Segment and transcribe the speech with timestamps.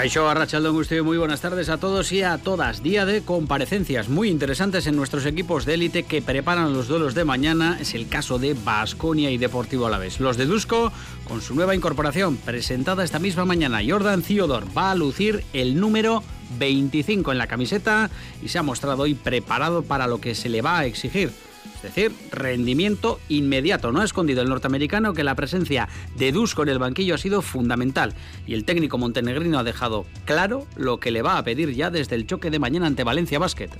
[0.00, 2.82] Caixo Arrachaldón, usted muy buenas tardes a todos y a todas.
[2.82, 7.26] Día de comparecencias muy interesantes en nuestros equipos de élite que preparan los duelos de
[7.26, 7.76] mañana.
[7.78, 10.18] Es el caso de Basconia y Deportivo Alavés.
[10.18, 10.90] Los de Dusco,
[11.24, 16.22] con su nueva incorporación presentada esta misma mañana, Jordan Theodor va a lucir el número
[16.58, 18.08] 25 en la camiseta
[18.42, 21.30] y se ha mostrado hoy preparado para lo que se le va a exigir
[21.76, 23.92] es decir, rendimiento inmediato.
[23.92, 27.42] No ha escondido el norteamericano que la presencia de Dusko en el banquillo ha sido
[27.42, 28.14] fundamental
[28.46, 32.16] y el técnico montenegrino ha dejado claro lo que le va a pedir ya desde
[32.16, 33.70] el choque de mañana ante Valencia Basket.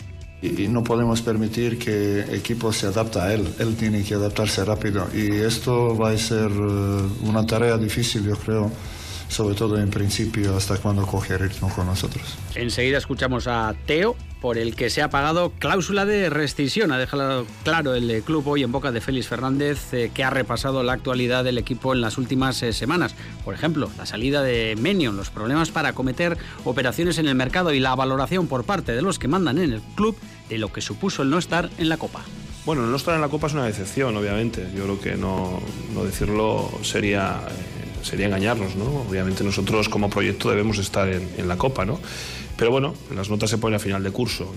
[0.42, 3.46] Y no podemos permitir que el equipo se adapte a él.
[3.58, 5.06] Él tiene que adaptarse rápido.
[5.12, 8.72] Y esto va a ser eh, una tarea difícil, yo creo
[9.30, 12.36] sobre todo en principio hasta cuando coge ritmo con nosotros.
[12.54, 16.92] Enseguida escuchamos a Teo, por el que se ha pagado cláusula de rescisión.
[16.92, 20.82] Ha dejado claro el club hoy en boca de Félix Fernández, eh, que ha repasado
[20.82, 23.14] la actualidad del equipo en las últimas eh, semanas.
[23.44, 27.80] Por ejemplo, la salida de Menion, los problemas para cometer operaciones en el mercado y
[27.80, 30.16] la valoración por parte de los que mandan en el club
[30.48, 32.22] de lo que supuso el no estar en la Copa.
[32.64, 34.68] Bueno, no estar en la Copa es una decepción, obviamente.
[34.74, 35.60] Yo creo que no,
[35.94, 37.40] no decirlo sería...
[37.48, 38.84] Eh, sería engañarnos, ¿no?
[39.08, 42.00] Obviamente nosotros como proyecto debemos estar en, la Copa, ¿no?
[42.56, 44.52] Pero bueno, las notas se ponen a final de curso.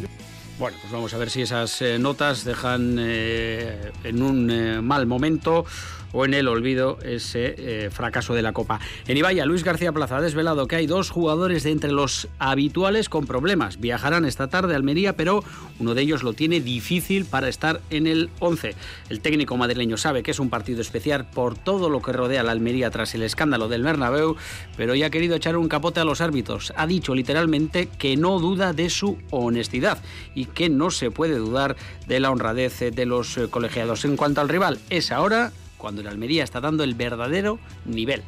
[0.59, 5.07] Bueno, pues vamos a ver si esas eh, notas dejan eh, en un eh, mal
[5.07, 5.65] momento
[6.13, 8.79] o en el olvido ese eh, fracaso de la Copa.
[9.07, 13.09] En Ibaya, Luis García Plaza ha desvelado que hay dos jugadores de entre los habituales
[13.09, 13.79] con problemas.
[13.79, 15.43] Viajarán esta tarde a Almería, pero
[15.79, 18.75] uno de ellos lo tiene difícil para estar en el 11.
[19.09, 22.43] El técnico madrileño sabe que es un partido especial por todo lo que rodea a
[22.43, 24.37] la Almería tras el escándalo del Bernabéu,
[24.77, 26.73] pero ya ha querido echar un capote a los árbitros.
[26.77, 30.01] Ha dicho literalmente que no duda de su honestidad
[30.35, 31.75] y que no se puede dudar
[32.07, 34.05] de la honradez de los eh, colegiados.
[34.05, 35.51] En cuanto al rival, es ahora
[35.83, 38.23] cuando el Almería está dando el verdadero nivel.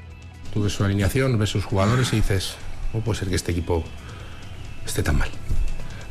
[0.53, 2.55] Tú ves su alineación, ves sus jugadores y dices,
[2.91, 3.81] ¿cómo puede ser que este equipo
[4.85, 5.29] esté tan mal?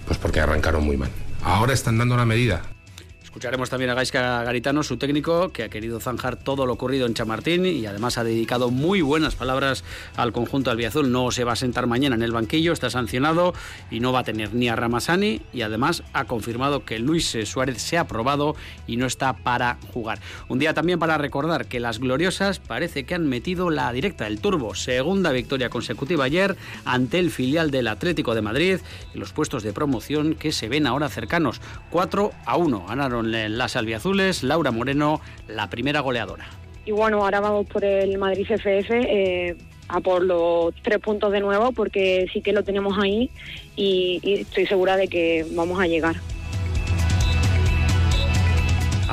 [0.07, 1.11] Pues porque arrancaron muy mal.
[1.43, 2.63] Ahora están dando la medida.
[3.35, 7.15] Escucharemos también a Gaisca Garitano, su técnico, que ha querido zanjar todo lo ocurrido en
[7.15, 9.83] Chamartín y además ha dedicado muy buenas palabras
[10.15, 11.11] al conjunto albiazul.
[11.11, 13.53] No se va a sentar mañana en el banquillo, está sancionado
[13.91, 17.83] y no va a tener ni a Ramasani y además ha confirmado que Luis Suárez
[17.83, 18.55] se ha aprobado
[18.87, 20.21] y no está para jugar.
[20.49, 24.39] Un día también para recordar que las gloriosas parece que han metido la directa del
[24.39, 24.77] turbo.
[24.77, 28.79] Segunda victoria consecutiva ayer ante el filial del Atlético de Madrid
[29.13, 31.61] y los puestos de promoción que se ven ahora cercanos.
[31.91, 36.47] 4 a 1 ganaron las albiazules, Laura Moreno, la primera goleadora.
[36.87, 39.57] Y bueno, ahora vamos por el Madrid FF eh,
[39.89, 43.31] a por los tres puntos de nuevo, porque sí que lo tenemos ahí
[43.77, 46.17] y estoy segura de que vamos a llegar.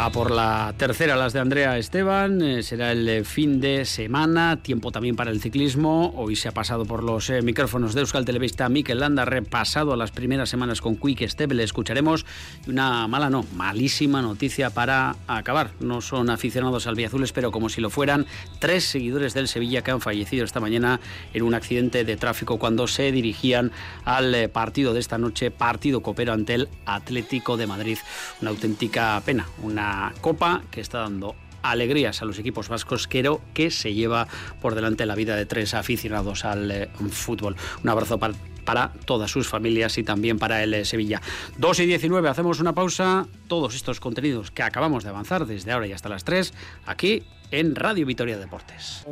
[0.02, 2.42] A por la tercera, las de Andrea Esteban.
[2.42, 4.58] Eh, será el eh, fin de semana.
[4.64, 6.12] Tiempo también para el ciclismo.
[6.18, 9.26] Hoy se ha pasado por los eh, micrófonos de Euskal Televista Mikel Landa.
[9.26, 11.52] Repasado las primeras semanas con Quick Step.
[11.52, 12.26] Le escucharemos.
[12.68, 15.70] una mala, no, malísima noticia para acabar.
[15.80, 18.26] No son aficionados albiazules, pero como si lo fueran,
[18.58, 21.00] tres seguidores del Sevilla que han fallecido esta mañana
[21.32, 23.72] en un accidente de tráfico cuando se dirigían
[24.04, 28.00] al partido de esta noche, partido copero ante el Atlético de Madrid.
[28.42, 29.46] Una auténtica pena.
[29.62, 29.91] Una
[30.22, 34.28] copa que está dando alegrías a los equipos vascos, quiero que se lleva
[34.62, 37.56] por delante la vida de tres aficionados al eh, fútbol.
[37.84, 38.34] Un abrazo para,
[38.66, 41.22] para, todas sus familias y también para el eh, Sevilla.
[41.58, 43.28] 2 y 19, hacemos una pausa.
[43.48, 46.54] Todos estos contenidos que acabamos de avanzar desde ahora y hasta las 3,
[46.86, 49.06] aquí en Radio Vitoria Deportes.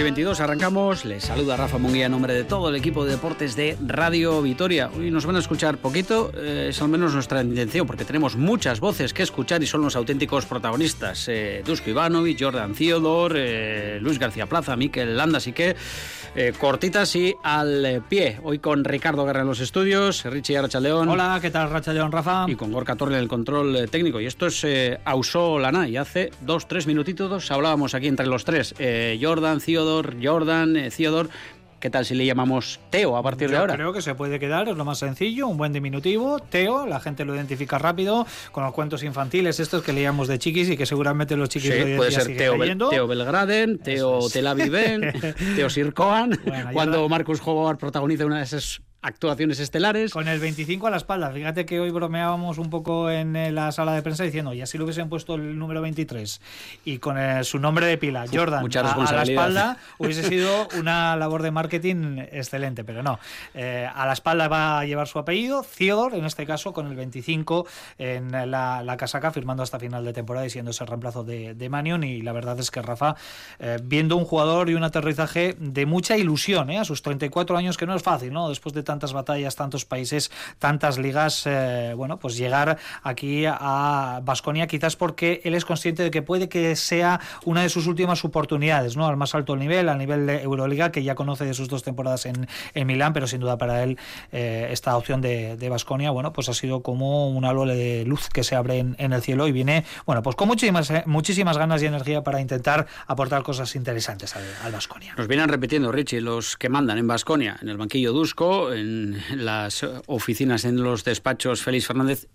[0.00, 1.04] Y 22 arrancamos.
[1.04, 4.90] Les saluda Rafa Munguía en nombre de todo el equipo de deportes de Radio Vitoria.
[4.96, 8.80] Hoy nos van a escuchar poquito, eh, es al menos nuestra intención, porque tenemos muchas
[8.80, 11.28] voces que escuchar y son los auténticos protagonistas.
[11.28, 15.76] Eh, Dusko Ivanovic, Jordan Theodor, eh, Luis García Plaza, Miquel Landa, así que
[16.34, 18.38] eh, cortitas y al pie.
[18.42, 21.08] Hoy con Ricardo Guerra en los estudios, Richie Arrachaleón.
[21.08, 22.46] Hola, ¿qué tal Rachaleón, Rafa?
[22.48, 24.20] Y con Gorka Torre en el control técnico.
[24.20, 25.88] Y esto es eh, Ausó Lana.
[25.88, 28.74] Y hace dos, tres minutitos hablábamos aquí entre los tres.
[29.20, 31.28] Jordan, Theodor, Jordan, eh, Theodor.
[31.80, 33.74] ¿Qué tal si le llamamos Teo a partir de ahora?
[33.74, 37.24] Creo que se puede quedar, es lo más sencillo, un buen diminutivo, Teo, la gente
[37.24, 41.36] lo identifica rápido, con los cuentos infantiles estos que leíamos de chiquis y que que
[41.36, 44.70] los chiquis sí, puede ser Teo, Teo, Belgraden, Teo Tel Aviv,
[45.56, 46.38] Teo Sirkoan,
[46.74, 50.12] cuando Marcus Howard protagoniza una de esas actuaciones estelares.
[50.12, 51.30] Con el 25 a la espalda.
[51.30, 54.78] Fíjate que hoy bromeábamos un poco en eh, la sala de prensa diciendo, y así
[54.78, 56.40] lo hubiesen puesto el número 23
[56.84, 60.68] y con eh, su nombre de pila, Jordan, mucha a, a, la espalda, hubiese sido
[60.78, 63.18] una labor de marketing excelente, pero no.
[63.54, 66.96] Eh, a la espalda va a llevar su apellido, Theodore, en este caso, con el
[66.96, 67.66] 25
[67.98, 71.68] en la, la casaca, firmando hasta final de temporada y siendo ese reemplazo de, de
[71.68, 72.04] Manion.
[72.04, 73.16] Y la verdad es que Rafa,
[73.58, 76.78] eh, viendo un jugador y un aterrizaje de mucha ilusión, ¿eh?
[76.78, 78.48] a sus 34 años, que no es fácil, ¿no?
[78.48, 84.66] Después de tantas batallas, tantos países, tantas ligas, eh, bueno, pues llegar aquí a Basconia,
[84.66, 88.96] quizás porque él es consciente de que puede que sea una de sus últimas oportunidades,
[88.96, 89.06] ¿no?
[89.06, 92.26] Al más alto nivel, al nivel de Euroliga, que ya conoce de sus dos temporadas
[92.26, 93.96] en, en Milán, pero sin duda para él
[94.32, 98.42] eh, esta opción de Basconia, bueno, pues ha sido como una lole de luz que
[98.42, 101.86] se abre en, el cielo y viene, bueno, pues con muchísimas, eh, muchísimas ganas y
[101.86, 105.14] energía para intentar aportar cosas interesantes al Basconia.
[105.16, 109.84] Nos vienen repitiendo, Richie, los que mandan en Basconia, en el banquillo Dusco, en las
[110.06, 111.62] oficinas, en los despachos.
[111.62, 112.26] Félix Fernández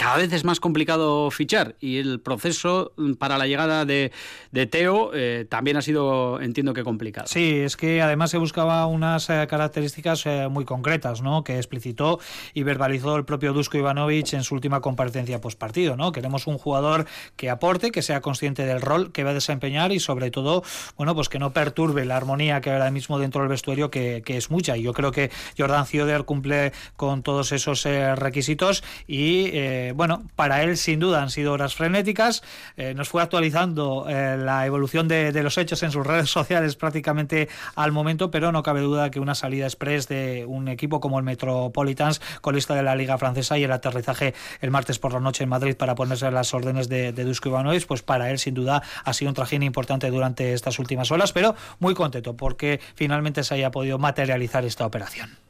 [0.00, 4.12] cada vez es más complicado fichar y el proceso para la llegada de,
[4.50, 7.26] de Teo eh, también ha sido, entiendo que complicado.
[7.26, 11.44] Sí, es que además se buscaba unas eh, características eh, muy concretas, ¿no?
[11.44, 12.18] Que explicitó
[12.54, 16.12] y verbalizó el propio Dusko Ivanovic en su última comparecencia post partido, ¿no?
[16.12, 17.04] Queremos un jugador
[17.36, 20.64] que aporte, que sea consciente del rol que va a desempeñar y sobre todo,
[20.96, 24.38] bueno, pues que no perturbe la armonía que ahora mismo dentro del vestuario, que, que
[24.38, 24.78] es mucha.
[24.78, 30.76] Y yo creo que Jordan Cioder cumple con todos esos requisitos y bueno, para él
[30.76, 32.42] sin duda han sido horas frenéticas.
[32.76, 37.48] Eh, nos fue actualizando eh, la evolución de, los hechos en sus redes sociales prácticamente
[37.74, 41.24] al momento, pero no cabe duda que una salida express de un equipo como el
[41.24, 45.50] Metropolitans, colista de la Liga Francesa, y el aterrizaje el martes por la noche en
[45.50, 49.12] Madrid para ponerse las órdenes de, de Dusko Ivanovic, pues para él sin duda ha
[49.12, 53.70] sido un trajín importante durante estas últimas horas, pero muy contento porque finalmente se haya
[53.70, 55.49] podido materializar esta operación.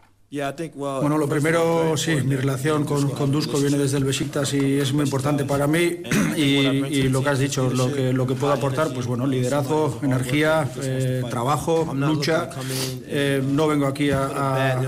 [1.01, 4.93] Bueno, lo primero, sí, mi relación con, con Dusko viene desde el Besiktas y es
[4.93, 6.03] muy importante para mí.
[6.37, 9.99] Y, y, lo que has dicho, lo que, lo que puedo aportar, pues bueno, liderazgo,
[10.03, 12.49] energía, eh, trabajo, lucha.
[13.09, 14.81] Eh, no vengo aquí a, a,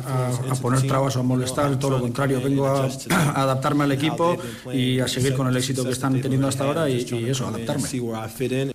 [0.51, 2.89] a, poner trabas o a molestar, todo lo contrario, vengo a,
[3.35, 4.37] adaptarme al equipo
[4.73, 8.72] y a seguir con el éxito que están teniendo hasta ahora y, y eso, adaptarme.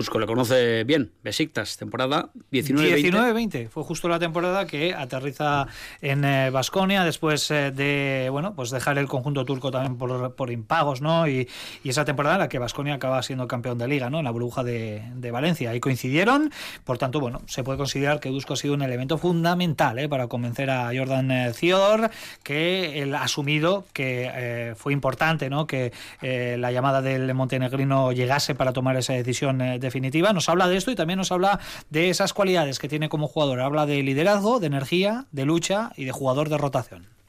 [0.00, 3.12] Dusko le conoce bien, Besiktas, temporada 19-20.
[3.12, 5.66] 19-20, fue justo la temporada que aterriza
[6.00, 10.50] en Basconia eh, después eh, de bueno pues dejar el conjunto turco también por, por
[10.50, 11.28] impagos, ¿no?
[11.28, 11.46] Y,
[11.84, 14.20] y, esa temporada en la que Basconia acaba siendo campeón de liga, ¿no?
[14.20, 15.68] En la burbuja de, de, Valencia.
[15.68, 16.50] Ahí coincidieron,
[16.84, 20.08] por tanto, bueno, se puede considerar que Dusko ha sido un elemento fundamental ¿eh?
[20.08, 22.08] para convencer a Jordan eh, Theodore,
[22.42, 25.66] que él ha asumido que eh, fue importante, ¿no?
[25.66, 25.92] Que
[26.22, 29.58] la llamada del montenegrino llegase para tomar esa decisión
[29.90, 30.32] definitiva.
[30.32, 31.60] Nos habla de esto y también nos habla
[31.90, 33.60] de esas cualidades que tiene como jugador.
[33.60, 37.19] Habla de liderazgo, de energía, de lucha y de jugador de rotación.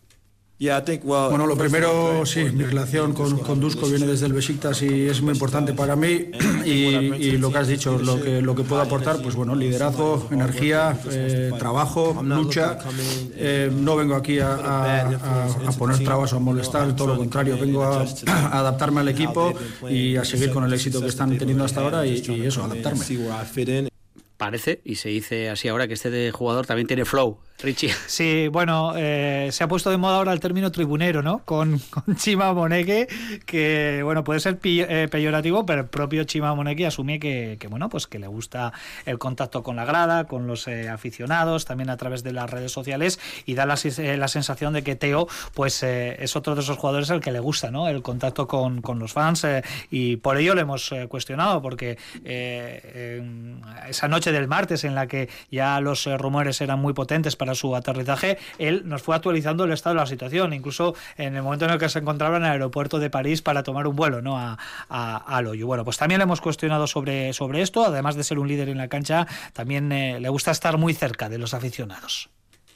[1.03, 5.19] Bueno, lo primero, sí, mi relación con, con Dusko viene desde el Besiktas y es
[5.23, 6.27] muy importante para mí.
[6.63, 10.27] Y, y lo que has dicho, lo que, lo que puedo aportar, pues bueno, liderazgo,
[10.29, 12.77] energía, eh, trabajo, lucha.
[13.35, 15.09] Eh, no vengo aquí a, a,
[15.67, 18.05] a, poner trabas o a molestar, todo lo contrario, vengo a,
[18.59, 19.53] adaptarme al equipo
[19.89, 23.90] y a seguir con el éxito que están teniendo hasta ahora y, y eso, adaptarme
[24.41, 27.93] parece, y se dice así ahora, que este jugador también tiene flow, Richie.
[28.07, 31.45] Sí, bueno, eh, se ha puesto de moda ahora el término tribunero, ¿no?
[31.45, 33.07] Con, con Chima Moneke,
[33.45, 37.87] que, bueno, puede ser eh, peyorativo, pero el propio Chima Moneke asume que, que, bueno,
[37.87, 38.73] pues que le gusta
[39.05, 42.71] el contacto con la grada, con los eh, aficionados, también a través de las redes
[42.71, 43.75] sociales, y da la,
[44.17, 47.69] la sensación de que Teo, pues es otro de esos jugadores al que le gusta,
[47.69, 47.87] ¿no?
[47.87, 49.45] El contacto con, con los fans,
[49.91, 51.99] y por ello le hemos cuestionado, porque
[53.87, 57.55] esa noche del martes en la que ya los eh, rumores eran muy potentes para
[57.55, 61.65] su aterrizaje, él nos fue actualizando el estado de la situación, incluso en el momento
[61.65, 64.37] en el que se encontraba en el aeropuerto de París para tomar un vuelo ¿no?
[64.37, 64.57] a,
[64.89, 65.67] a, a Loyo.
[65.67, 68.77] Bueno, pues también le hemos cuestionado sobre, sobre esto, además de ser un líder en
[68.77, 72.29] la cancha, también eh, le gusta estar muy cerca de los aficionados.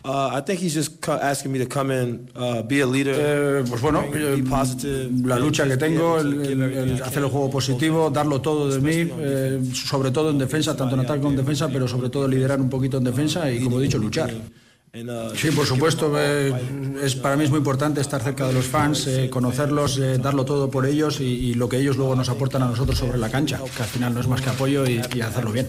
[0.05, 3.15] Uh, I think he's just asking me to come in, uh, be a leader.
[3.17, 7.49] Eh, pues bueno, be positive, la lucha que tengo, el, el, el hacer el juego
[7.49, 11.37] positivo, darlo todo de mí, eh, sobre todo en defensa, tanto en ataque como en
[11.37, 14.31] defensa, pero sobre todo liderar un poquito en defensa y, como he dicho, luchar.
[15.35, 16.53] Sí, por supuesto, eh,
[17.03, 20.45] es, para mí es muy importante estar cerca de los fans, eh, conocerlos, eh, darlo
[20.45, 23.29] todo por ellos y, y, lo que ellos luego nos aportan a nosotros sobre la
[23.29, 25.67] cancha, que al final no es más que apoyo y, y hacerlo bien.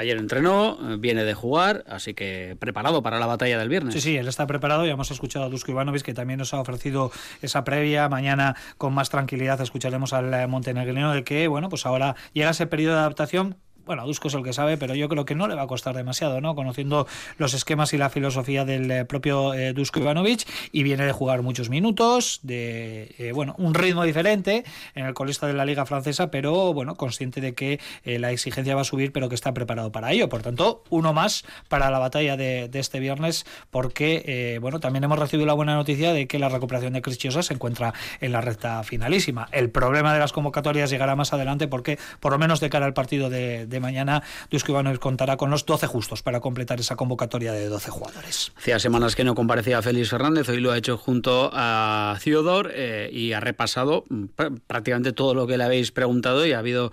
[0.00, 3.92] Ayer entrenó, viene de jugar, así que preparado para la batalla del viernes.
[3.92, 4.86] Sí, sí, él está preparado.
[4.86, 8.08] Ya hemos escuchado a Dusko Ivanovic, que también nos ha ofrecido esa previa.
[8.08, 12.94] Mañana, con más tranquilidad, escucharemos al montenegrino de que, bueno, pues ahora llega ese periodo
[12.94, 15.62] de adaptación bueno, Dusko es el que sabe, pero yo creo que no le va
[15.62, 16.54] a costar demasiado, ¿no?
[16.54, 17.06] Conociendo
[17.38, 21.42] los esquemas y la filosofía del eh, propio eh, Dusko Ivanovic y viene de jugar
[21.42, 26.30] muchos minutos, de, eh, bueno, un ritmo diferente en el colista de la Liga Francesa,
[26.30, 30.12] pero, bueno, consciente de que la exigencia va a subir, pero que está preparado para
[30.12, 30.28] ello.
[30.28, 35.46] Por tanto, uno más para la batalla de, este viernes, porque, bueno, también hemos recibido
[35.46, 39.48] la buena noticia de que la recuperación de Crischiosa se encuentra en la recta finalísima.
[39.52, 42.94] El problema de las convocatorias llegará más adelante porque, por lo menos de cara al
[42.94, 47.52] partido de de mañana, Dusko Ivanovic contará con los 12 justos para completar esa convocatoria
[47.52, 48.52] de 12 jugadores.
[48.56, 53.08] Hacía semanas que no comparecía Félix Fernández, hoy lo ha hecho junto a Ciudor eh,
[53.12, 54.24] y ha repasado mm,
[54.66, 56.90] prácticamente todo lo que le habéis preguntado y ha habido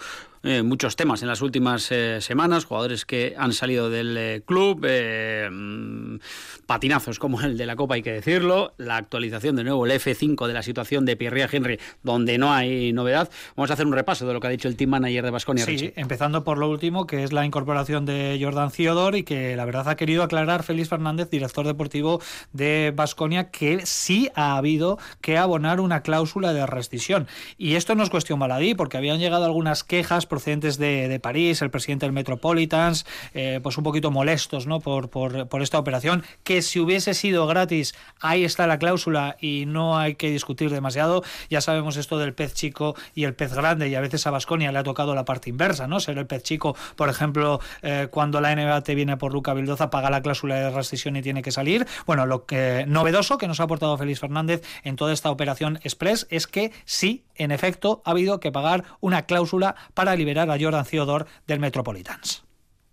[0.48, 4.88] eh, muchos temas en las últimas eh, semanas, jugadores que han salido del eh, club,
[4.88, 6.20] mm,
[6.66, 10.48] patinazos como el de la Copa, hay que decirlo, la actualización de nuevo, el F5
[10.48, 13.30] de la situación de Pierre Henry, donde no hay novedad.
[13.58, 15.66] Vamos a hacer un repaso de lo que ha dicho el team manager de Basconia.
[15.66, 19.66] Sí, empezando por lo último, que es la incorporación de Jordan Ciodor y que la
[19.66, 22.22] verdad ha querido aclarar Félix Fernández, director deportivo
[22.54, 27.28] de Basconia, que sí ha habido que abonar una cláusula de rescisión.
[27.58, 31.72] Y esto no es cuestión baladí, porque habían llegado algunas quejas procedentes de, París, el
[31.72, 34.80] presidente del Metropolitans, eh, pues un poquito molestos ¿no?
[34.80, 39.66] por, por, por, esta operación, que si hubiese sido gratis, ahí está la cláusula y
[39.66, 41.24] no hay que discutir demasiado.
[41.50, 44.72] Ya sabemos esto del pez chico y el pez grande, y a veces a Basconia
[44.72, 46.00] le ha tocado la parte inversa, ¿no?
[46.00, 49.90] Ser el pez chico, por ejemplo, eh, cuando la NBA te viene por Luca Bildoza,
[49.90, 51.88] paga la cláusula de rescisión y tiene que salir.
[52.06, 56.28] Bueno, lo que novedoso que nos ha aportado Félix Fernández en toda esta operación Express
[56.30, 60.86] es que sí, en efecto, ha habido que pagar una cláusula para liberar a Jordan
[60.86, 62.44] Theodore del Metropolitans.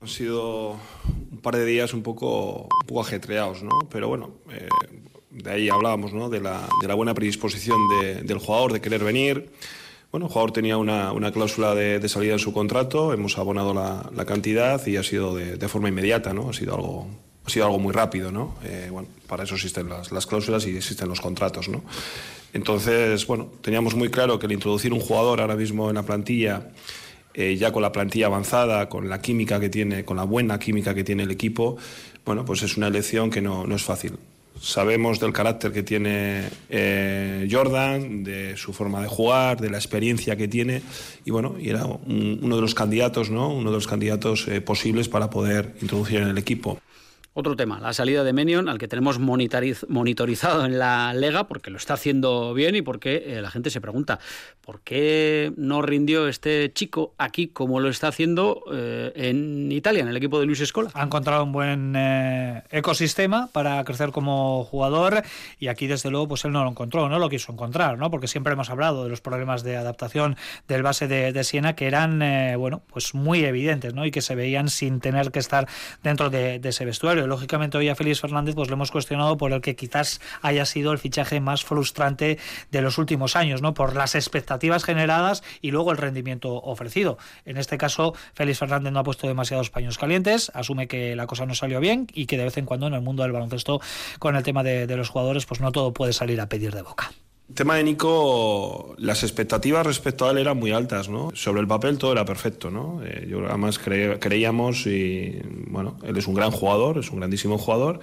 [0.01, 0.77] Han sido
[1.33, 3.89] un par de días un poco, un poco ajetreados, ¿no?
[3.91, 4.69] Pero bueno, eh,
[5.31, 6.29] de ahí hablábamos, ¿no?
[6.29, 7.79] De la, de la buena predisposición
[8.23, 9.51] del jugador, de querer venir.
[10.11, 13.75] Bueno, el jugador tenía una, una cláusula de, de, salida en su contrato, hemos abonado
[13.75, 16.51] la, la cantidad y ha sido de, de, forma inmediata, ¿no?
[16.51, 17.09] Ha sido algo,
[17.45, 18.55] ha sido algo muy rápido, ¿no?
[18.63, 21.83] Eh, bueno, para eso existen las, las, cláusulas y existen los contratos, ¿no?
[22.53, 26.71] Entonces, bueno, teníamos muy claro que el introducir un jugador ahora mismo en la plantilla
[27.35, 30.95] eh, ya con la plantilla avanzada, con la química que tiene, con la buena química
[30.95, 31.77] que tiene el equipo,
[32.25, 34.13] bueno, pues es una elección que no, no es fácil.
[34.61, 40.37] Sabemos del carácter que tiene eh, Jordan, de su forma de jugar, de la experiencia
[40.37, 40.81] que tiene
[41.25, 43.53] y bueno, era un, uno de los candidatos, ¿no?
[43.53, 46.79] Uno de los candidatos eh, posibles para poder introducir en el equipo.
[47.37, 51.79] Otro tema, la salida de Menion, al que tenemos monitorizado en la Lega, porque lo
[51.79, 54.21] está haciendo bien y porque eh, la gente se pregunta,
[54.61, 60.11] ¿por qué no rindió este chico aquí como lo está haciendo eh, en Italia, en
[60.11, 60.91] el equipo de Luis Escola?
[60.95, 65.25] Ha encontrado un buen eh, ecosistema para crecer como jugador
[65.59, 68.13] y aquí desde luego pues él no lo encontró, no lo quiso encontrar, ¿no?
[68.13, 70.37] porque siempre hemos hablado de los problemas de adaptación
[70.69, 72.21] del base de, Siena que eran
[72.59, 74.07] bueno pues muy evidentes ¿no?
[74.07, 75.67] y que se veían sin tener que estar
[76.05, 79.61] dentro de ese vestuario lógicamente hoy a Félix Fernández pues lo hemos cuestionado por el
[79.61, 82.39] que quizás haya sido el fichaje más frustrante
[82.71, 83.75] de los últimos años, ¿no?
[83.75, 87.19] Por las expectativas generadas y luego el rendimiento ofrecido.
[87.45, 91.47] En este caso, Félix Fernández no ha puesto demasiados paños calientes, asume que la cosa
[91.47, 93.81] no salió bien y que de vez en cuando en el mundo del baloncesto,
[94.19, 96.83] con el tema de, de los jugadores, pues no todo puede salir a pedir de
[96.83, 97.13] boca.
[97.49, 101.31] El tema de Nico, las expectativas respecto a él eran muy altas, ¿no?
[101.35, 103.03] Sobre el papel todo era perfecto, ¿no?
[103.05, 107.59] Eh, yo además cre creíamos y, bueno, él es un gran jugador, es un grandísimo
[107.59, 108.01] jugador,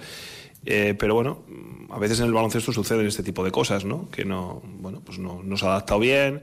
[0.64, 1.42] eh, pero bueno,
[1.90, 4.08] a veces en el baloncesto suceden este tipo de cosas, ¿no?
[4.10, 6.42] Que no, bueno, pues no, no se ha adaptado bien,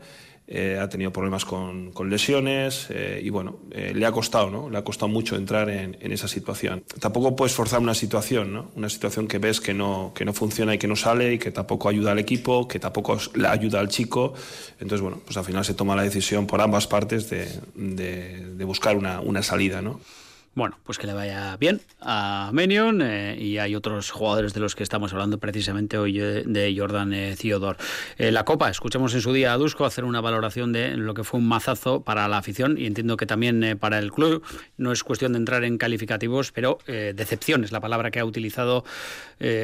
[0.51, 4.67] eh, ha tenido problemas con, con lesiones eh, y bueno, eh, le ha costado, ¿no?
[4.67, 6.83] Le ha costado mucho entrar en, en, esa situación.
[6.99, 8.71] Tampoco puedes forzar una situación, ¿no?
[8.75, 11.51] Una situación que ves que no, que no funciona y que no sale y que
[11.51, 14.33] tampoco ayuda al equipo, que tampoco ayuda al chico.
[14.79, 18.65] Entonces, bueno, pues al final se toma la decisión por ambas partes de, de, de
[18.65, 19.99] buscar una, una salida, ¿no?
[20.55, 24.75] Bueno, pues que le vaya bien a Menion eh, y hay otros jugadores de los
[24.75, 27.35] que estamos hablando precisamente hoy eh, de Jordan eh,
[28.17, 31.23] eh, la Copa, escuchamos en su día a Dusko hacer una valoración de lo que
[31.23, 34.43] fue un mazazo para la afición y entiendo que también para el club.
[34.77, 38.83] No es cuestión de entrar en calificativos, pero decepción es la palabra que ha utilizado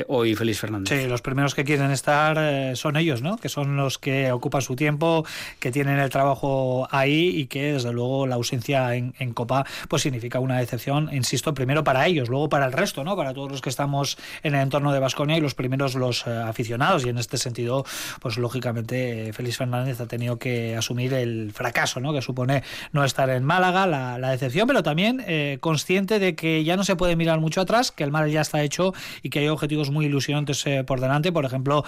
[0.07, 0.97] hoy Félix Fernández.
[0.97, 3.37] Sí, los primeros que quieren estar son ellos, ¿no?
[3.37, 5.25] Que son los que ocupan su tiempo,
[5.59, 10.01] que tienen el trabajo ahí y que desde luego la ausencia en, en Copa pues
[10.01, 10.74] significa una decepción
[11.11, 13.15] insisto, primero para ellos, luego para el resto, ¿no?
[13.15, 16.31] Para todos los que estamos en el entorno de Vasconia y los primeros los eh,
[16.31, 17.05] aficionados.
[17.05, 17.85] Y en este sentido,
[18.21, 22.13] pues lógicamente, Félix Fernández ha tenido que asumir el fracaso, ¿no?
[22.13, 26.75] Que supone no estar en Málaga, la, decepción, pero también eh, consciente de que ya
[26.75, 29.47] no se puede mirar mucho atrás, que el mal ya está hecho y que hay
[29.47, 31.31] objetivos muy ilusionantes eh, por delante.
[31.31, 31.85] Por ejemplo,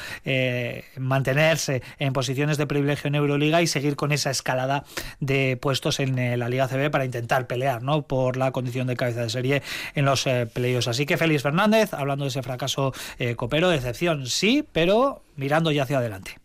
[0.97, 4.83] mantenerse en posiciones de privilegio en Euroliga y seguir con esa escalada
[5.19, 8.03] de puestos en la Liga CB para intentar pelear, ¿no?
[8.03, 9.63] Por la condición de cabeza de serie
[9.95, 10.87] en los playoffs.
[10.87, 12.93] Así que Félix Fernández, hablando de ese fracaso
[13.35, 16.37] copero, decepción sí, pero mirando ya hacia adelante.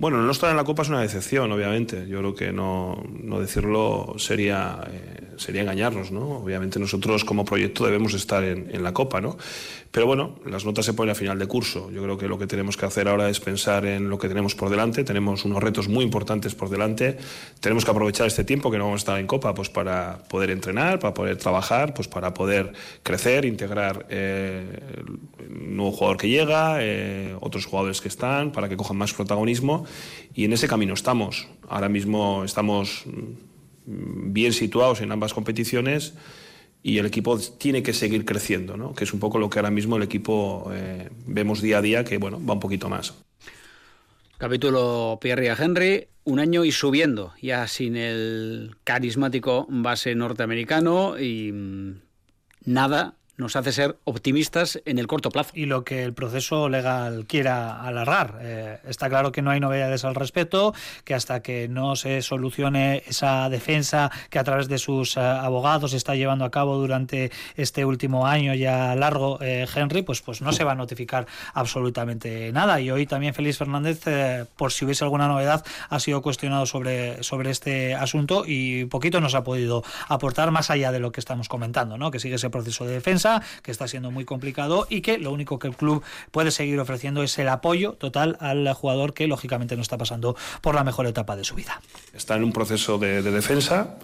[0.00, 2.08] Bueno, no estar en la Copa es una decepción, obviamente.
[2.08, 6.38] Yo creo que no, no decirlo sería, eh, sería engañarnos, ¿no?
[6.38, 9.36] Obviamente nosotros como proyecto debemos estar en, en, la Copa, ¿no?
[9.90, 11.90] Pero bueno, las notas se ponen a final de curso.
[11.90, 14.54] Yo creo que lo que tenemos que hacer ahora es pensar en lo que tenemos
[14.54, 15.02] por delante.
[15.02, 17.18] Tenemos unos retos muy importantes por delante.
[17.58, 20.50] Tenemos que aprovechar este tiempo que no vamos a estar en Copa pues para poder
[20.50, 25.02] entrenar, para poder trabajar, pues para poder crecer, integrar eh,
[25.40, 29.86] un nuevo jugador que llega, eh, otros jugadores que están, para que cojan más protagonismo.
[30.34, 31.48] Y en ese camino estamos.
[31.68, 36.14] Ahora mismo estamos mm, bien situados en ambas competiciones
[36.82, 38.94] y el equipo tiene que seguir creciendo, ¿no?
[38.94, 42.04] que es un poco lo que ahora mismo el equipo eh, vemos día a día,
[42.04, 43.14] que bueno, va un poquito más.
[44.38, 51.52] Capítulo Pierre y Henry, un año y subiendo, ya sin el carismático base norteamericano y
[51.52, 52.00] mm,
[52.64, 55.50] nada nos hace ser optimistas en el corto plazo.
[55.54, 58.38] Y lo que el proceso legal quiera alargar.
[58.40, 63.02] Eh, está claro que no hay novedades al respecto, que hasta que no se solucione
[63.06, 67.84] esa defensa que a través de sus eh, abogados está llevando a cabo durante este
[67.84, 72.80] último año ya largo, eh, Henry, pues, pues no se va a notificar absolutamente nada.
[72.80, 74.02] Y hoy también Félix Fernández,
[74.56, 79.34] por si hubiese alguna novedad, ha sido cuestionado sobre, sobre este asunto y poquito nos
[79.34, 82.10] ha podido aportar más allá de lo que estamos comentando, ¿no?
[82.10, 83.29] que sigue ese proceso de defensa
[83.62, 87.22] que está siendo muy complicado y que lo único que el club puede seguir ofreciendo
[87.22, 91.36] es el apoyo total al jugador que lógicamente no está pasando por la mejor etapa
[91.36, 91.80] de su vida.
[92.12, 93.98] Está en un proceso de, defensa.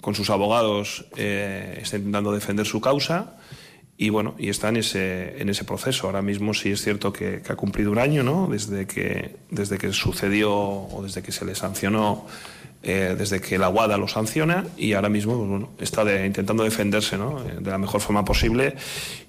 [0.00, 3.36] con sus abogados eh, está intentando defender su causa
[3.96, 6.06] y bueno, y está en ese, en ese proceso.
[6.06, 8.48] Ahora mismo sí es cierto que, ha cumplido un año, ¿no?
[8.48, 12.26] Desde que, desde que sucedió o desde que se le sancionó
[12.86, 17.16] eh, desde que la WADA lo sanciona y ahora mismo pues, está intentando defenderse.
[17.16, 18.76] Eh, de la mejor forma posible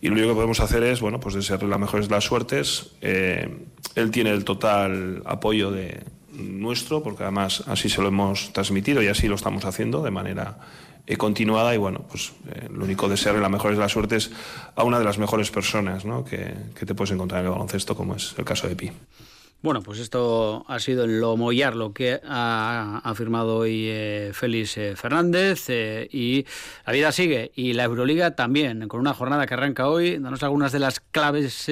[0.02, 2.92] y lo único que podemos hacer es bueno, pues ser la mejor de las suertes.
[3.00, 3.50] Eh,
[3.96, 6.04] él tiene el total apoyo de
[6.34, 10.58] nuestro porque además así se lo hemos transmitido y así lo estamos haciendo de manera
[11.18, 12.34] continuada y bueno, pues
[12.74, 14.32] lo único de ser la mejor de las suertes
[14.76, 18.16] a una de las mejores personas que, que te puedes encontrar en el baloncesto como
[18.16, 18.92] es el caso de Pi.
[19.62, 24.78] Bueno, pues esto ha sido en lo mollar lo que ha afirmado hoy eh, Félix
[24.78, 26.46] eh, Fernández eh, y
[26.86, 30.20] la vida sigue y la Euroliga también, con una jornada que arranca hoy.
[30.20, 31.68] Danos algunas de las claves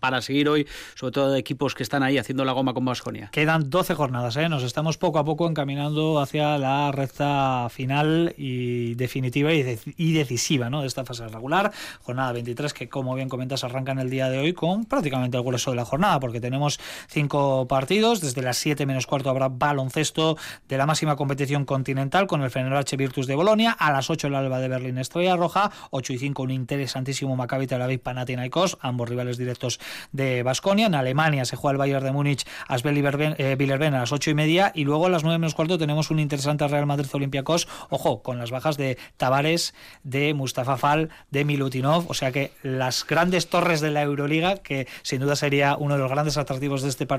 [0.00, 3.28] para seguir hoy, sobre todo de equipos que están ahí haciendo la goma con Vasconia.
[3.30, 9.52] Quedan 12 jornadas, nos estamos poco a poco encaminando hacia la recta final y definitiva
[9.52, 10.80] y, decisiva ¿no?
[10.80, 11.70] de esta fase regular.
[12.02, 15.44] Jornada 23 que, como bien comentas, arranca en el día de hoy con prácticamente el
[15.44, 18.20] grueso de la jornada, porque tenemos cinco partidos.
[18.20, 20.36] Desde las 7 menos cuarto habrá baloncesto
[20.68, 23.72] de la máxima competición continental con el Fenerbahce Virtus de Bolonia.
[23.72, 25.70] A las 8 el Alba de Berlín Estrella Roja.
[25.90, 29.80] 8 y 5 un interesantísimo Maccabi Tel Aviv Panathinaikos, ambos rivales directos
[30.12, 30.86] de Basconia.
[30.86, 34.72] En Alemania se juega el Bayern de Múnich Asbel Villerben a las 8 y media.
[34.74, 37.68] Y luego a las 9 menos cuarto tenemos un interesante Real Madrid Olympiacos.
[37.90, 42.10] Ojo, con las bajas de Tavares, de Mustafa Fall, de Milutinov.
[42.10, 46.00] O sea que las grandes torres de la Euroliga, que sin duda sería uno de
[46.00, 47.15] los grandes atractivos de este partido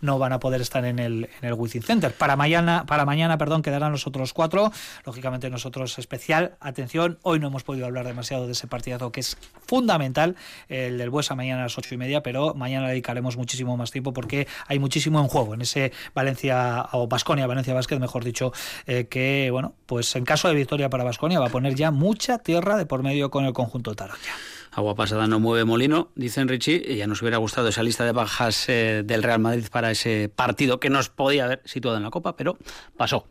[0.00, 2.12] no van a poder estar en el, en el Wizzing Center.
[2.12, 4.72] Para mañana, para mañana perdón, quedarán los otros cuatro.
[5.04, 7.18] Lógicamente nosotros especial atención.
[7.22, 10.36] Hoy no hemos podido hablar demasiado de ese partidazo que es fundamental,
[10.68, 14.12] el del Buesa mañana a las ocho y media, pero mañana dedicaremos muchísimo más tiempo
[14.12, 18.52] porque hay muchísimo en juego en ese Valencia o Basconia, Valencia Vázquez, mejor dicho,
[18.86, 22.38] eh, que bueno, pues en caso de victoria para Basconia va a poner ya mucha
[22.38, 24.32] tierra de por medio con el conjunto Taroya.
[24.78, 28.68] Agua pasada no mueve molino, dicen Richie, ya nos hubiera gustado esa lista de bajas
[28.68, 32.36] eh, del Real Madrid para ese partido que nos podía haber situado en la Copa,
[32.36, 32.56] pero
[32.96, 33.26] pasó.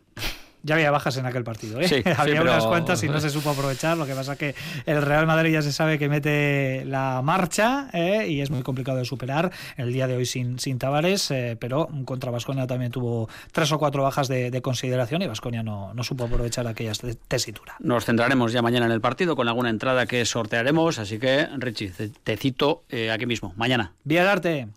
[0.68, 2.04] Ya había bajas en aquel partido, ¿eh?
[2.18, 3.96] había unas cuantas y no se supo aprovechar.
[3.96, 4.54] Lo que pasa es que
[4.84, 8.26] el Real Madrid ya se sabe que mete la marcha ¿eh?
[8.28, 9.50] y es muy complicado de superar.
[9.78, 13.78] El día de hoy sin, sin Tavares, eh, pero contra Vasconia también tuvo tres o
[13.78, 16.92] cuatro bajas de, consideración y Vasconia no, no, supo aprovechar aquella
[17.28, 17.76] tesitura.
[17.78, 21.92] Nos centraremos ya mañana en el partido con alguna entrada que sortearemos, así que Richie,
[22.24, 23.94] te, cito aquí mismo, mañana.
[24.04, 24.68] Vía Arte.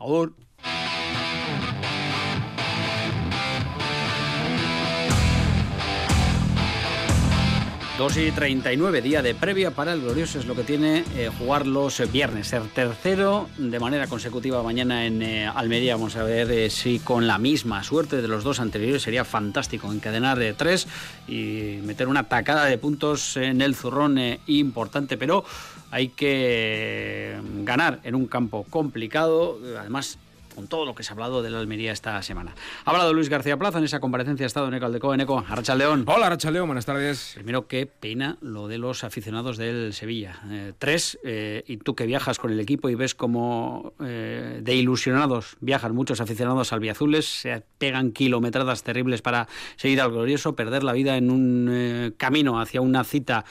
[7.97, 11.67] 2 y 39, día de previa para el Glorioso, es lo que tiene eh, jugar
[11.67, 12.47] los viernes.
[12.47, 15.95] Ser tercero de manera consecutiva mañana en eh, Almería.
[15.95, 19.91] Vamos a ver eh, si con la misma suerte de los dos anteriores sería fantástico
[19.91, 20.87] encadenar de tres
[21.27, 25.43] y meter una tacada de puntos en el zurrón importante, pero
[25.91, 29.59] hay que ganar en un campo complicado.
[29.77, 30.17] Además,
[30.55, 32.53] con todo lo que se ha hablado de la Almería esta semana.
[32.85, 35.43] Ha hablado Luis García Plaza en esa comparecencia, ha estado en Ecaldeco, en Eco,
[35.75, 36.03] León.
[36.07, 37.31] Hola, León, buenas tardes.
[37.35, 40.41] Primero, qué pena lo de los aficionados del Sevilla.
[40.49, 44.75] Eh, tres, eh, y tú que viajas con el equipo y ves cómo eh, de
[44.75, 50.93] ilusionados viajan muchos aficionados albiazules, se pegan kilometradas terribles para seguir al glorioso, perder la
[50.93, 53.45] vida en un camino hacia una cita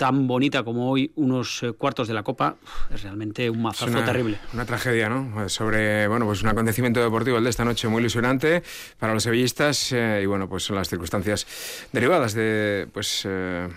[0.00, 2.56] tan bonita como hoy unos eh, cuartos de la Copa,
[2.90, 4.38] es realmente un mazazo terrible.
[4.54, 5.30] Una tragedia, ¿no?
[5.34, 8.62] Pues sobre, bueno, pues un acontecimiento deportivo el de esta noche muy ilusionante
[8.98, 11.46] para los sevillistas eh, y bueno, pues son las circunstancias
[11.92, 13.68] derivadas de, pues, eh,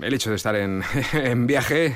[0.00, 1.94] el hecho de estar en, en viaje,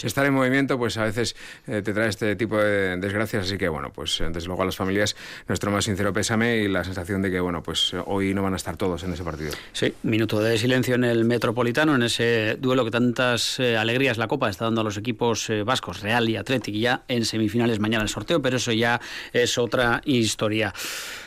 [0.00, 1.34] estar en movimiento, pues a veces
[1.66, 5.16] te trae este tipo de desgracias, así que bueno, pues desde luego a las familias
[5.48, 8.56] nuestro más sincero pésame y la sensación de que, bueno, pues hoy no van a
[8.58, 9.50] estar todos en ese partido.
[9.72, 14.18] Sí, minuto de silencio en el Metropolitano, en ese duelo que tan tantas eh, alegrías
[14.18, 17.80] la Copa está dando a los equipos eh, vascos, Real y Atlético, ya en semifinales
[17.80, 19.00] mañana el sorteo, pero eso ya
[19.32, 20.74] es otra historia.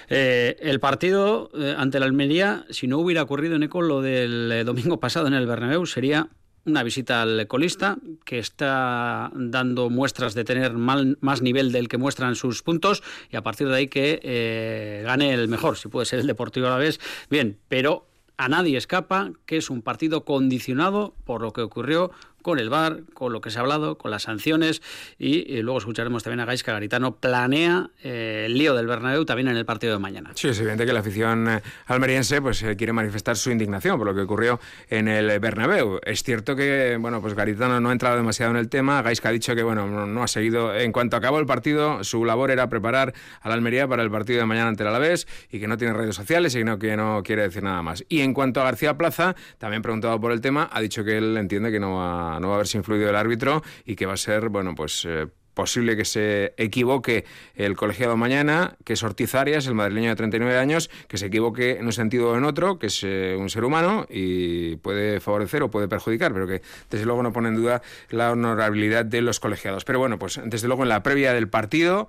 [0.07, 4.99] Eh, el partido ante la Almería, si no hubiera ocurrido en Eco lo del domingo
[4.99, 6.27] pasado en el Bernabéu, sería
[6.65, 12.35] una visita al colista que está dando muestras de tener más nivel del que muestran
[12.35, 16.27] sus puntos y a partir de ahí que gane el mejor, si puede ser el
[16.27, 18.10] Deportivo a la vez, bien, pero
[18.41, 22.09] a nadie escapa que es un partido condicionado por lo que ocurrió
[22.41, 24.81] con el VAR, con lo que se ha hablado, con las sanciones
[25.17, 29.57] y, luego escucharemos también a Gaisca Garitano planea eh, el lío del Bernabéu también en
[29.57, 30.31] el partido de mañana.
[30.35, 34.07] Sí, es evidente que la afición eh, almeriense pues eh, quiere manifestar su indignación por
[34.07, 35.99] lo que ocurrió en el Bernabéu.
[36.03, 39.31] Es cierto que bueno, pues Garitano no ha entrado demasiado en el tema, Gaisca ha
[39.31, 43.13] dicho que bueno, no, ha seguido en cuanto acabó el partido, su labor era preparar
[43.41, 45.93] a la Almería para el partido de mañana ante el Alavés y que no tiene
[45.93, 48.03] redes sociales y que no quiere decir nada más.
[48.09, 51.37] Y en cuanto a García Plaza, también preguntado por el tema, ha dicho que él
[51.37, 54.75] entiende que no va no haberse influido el árbitro y que va a ser, bueno,
[54.75, 60.09] pues eh, posible que se equivoque el colegiado mañana, que es Ortiz Arias, el madrileño
[60.09, 63.35] de 39 años, que se equivoque en un sentido o en otro, que es eh,
[63.37, 67.49] un ser humano y puede favorecer o puede perjudicar, pero que desde luego no pone
[67.49, 69.83] en duda la honorabilidad de los colegiados.
[69.83, 72.07] Pero bueno, pues desde luego en la previa del partido,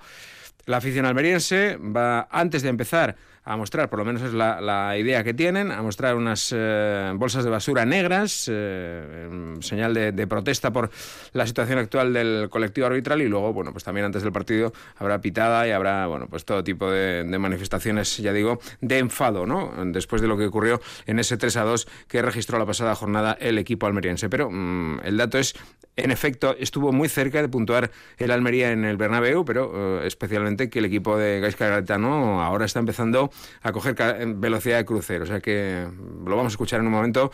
[0.66, 5.24] la afición almeriense va, antes de empezar, a mostrar, por lo menos es la, idea
[5.24, 10.90] que tienen, a mostrar unas eh, bolsas de basura negras, eh, señal de, protesta por
[11.32, 15.20] la situación actual del colectivo arbitral y luego, bueno, pues también antes del partido habrá
[15.20, 19.72] pitada y habrá, bueno, pues todo tipo de, manifestaciones, ya digo, de enfado, ¿no?
[19.86, 23.36] Después de lo que ocurrió en ese 3 a 2 que registró la pasada jornada
[23.40, 24.28] el equipo almeriense.
[24.28, 25.54] Pero mm, el dato es,
[25.96, 30.70] en efecto, estuvo muy cerca de puntuar el Almería en el Bernabéu, pero eh, especialmente
[30.70, 33.31] que el equipo de Gaisca Gaetano ahora está empezando
[33.62, 33.94] a coger
[34.36, 35.24] velocidad de crucero.
[35.24, 35.86] O sea que
[36.24, 37.30] lo vamos a escuchar en un momento.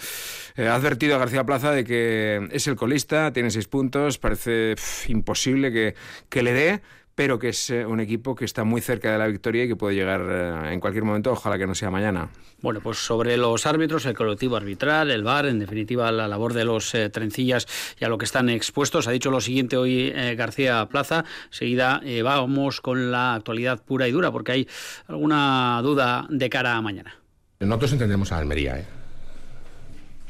[0.57, 4.75] Eh, ha advertido a García Plaza de que es el colista, tiene seis puntos, parece
[5.09, 5.95] imposible que,
[6.29, 6.83] que le dé
[7.19, 9.75] pero que es eh, un equipo que está muy cerca de la victoria y que
[9.75, 12.29] puede llegar eh, en cualquier momento, ojalá que no sea mañana.
[12.63, 16.65] Bueno, pues sobre los árbitros, el colectivo arbitral, el VAR, en definitiva la labor de
[16.65, 17.67] los trencillas
[17.99, 22.81] y a lo que están expuestos, ha dicho lo siguiente hoy García Plaza, seguida vamos
[22.81, 24.69] con la actualidad pura y dura, porque hay
[25.09, 27.17] alguna duda de cara a mañana.
[27.59, 28.87] Nosotros entendemos a Almería, ¿eh?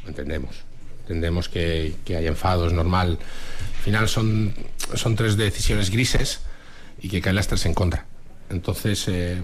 [0.07, 0.63] entendemos.
[1.03, 3.19] Entendemos que, que hay enfados, normal.
[3.77, 4.55] Al final son,
[4.95, 6.48] son tres decisiones grises
[7.01, 8.07] y que caen las tres en contra.
[8.51, 9.37] Entonces, eh,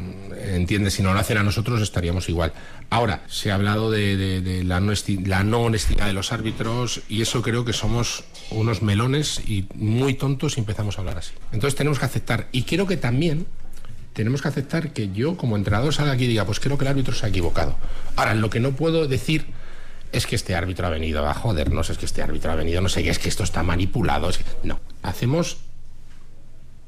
[0.54, 2.52] entiende, si no lo hacen a nosotros estaríamos igual.
[2.88, 4.92] Ahora, se ha hablado de, la, no
[5.26, 10.14] la, no honestidad de los árbitros y eso creo que somos unos melones y muy
[10.14, 11.32] tontos si empezamos a hablar así.
[11.52, 12.48] Entonces tenemos que aceptar.
[12.50, 13.46] Y creo que también
[14.14, 16.88] tenemos que aceptar que yo como entrenador salga aquí y diga, pues creo que el
[16.88, 17.76] árbitro se ha equivocado.
[18.16, 19.46] Ahora, lo que no puedo decir
[20.12, 22.88] es que este árbitro ha venido a jodernos, es que este árbitro ha venido, no
[22.88, 24.30] sé qué, es que esto está manipulado.
[24.62, 25.58] No, hacemos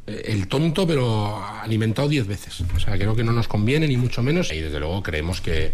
[0.06, 2.60] el tonto, pero alimentado diez veces.
[2.74, 4.52] O sea, creo que no nos conviene, ni mucho menos.
[4.52, 5.72] Y desde luego creemos que,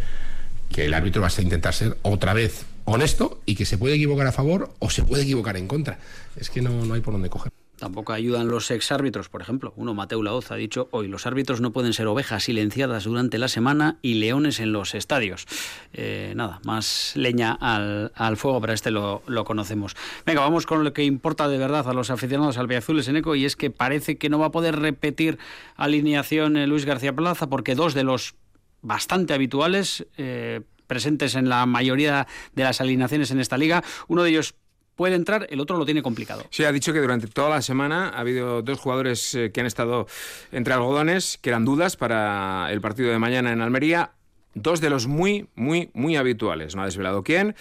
[0.71, 4.27] que el árbitro va a intentar ser otra vez honesto y que se puede equivocar
[4.27, 5.99] a favor o se puede equivocar en contra.
[6.37, 7.52] Es que no, no hay por dónde coger.
[7.83, 9.73] Tampoco ayudan los exárbitros, por ejemplo.
[9.75, 13.49] Uno, Mateo Laoz, ha dicho hoy, los árbitros no pueden ser ovejas silenciadas durante la
[13.49, 15.49] semana y leones en los estadios.
[15.93, 19.97] Eh, nada, más leña al, fuego, pero este lo, conocemos.
[20.25, 23.47] Venga, vamos con lo que importa de verdad a los aficionados albiazules en ECO y
[23.47, 25.39] es que parece que no va a poder repetir
[25.75, 28.37] alineación Luis García Plaza porque dos de los
[28.81, 33.83] bastante habituales, eh, presentes en la mayoría de las alineaciones en esta liga.
[34.07, 34.55] Uno de ellos
[34.97, 36.45] puede entrar, el otro lo tiene complicado.
[36.51, 39.67] Sí, ha dicho que durante toda la semana ha habido dos jugadores eh, que han
[39.67, 40.07] estado
[40.51, 44.13] entre algodones, que eran dudas para el partido de mañana en Almería.
[44.55, 46.77] Dos de los muy, muy, muy habituales.
[46.77, 47.55] No ha desvelado quién.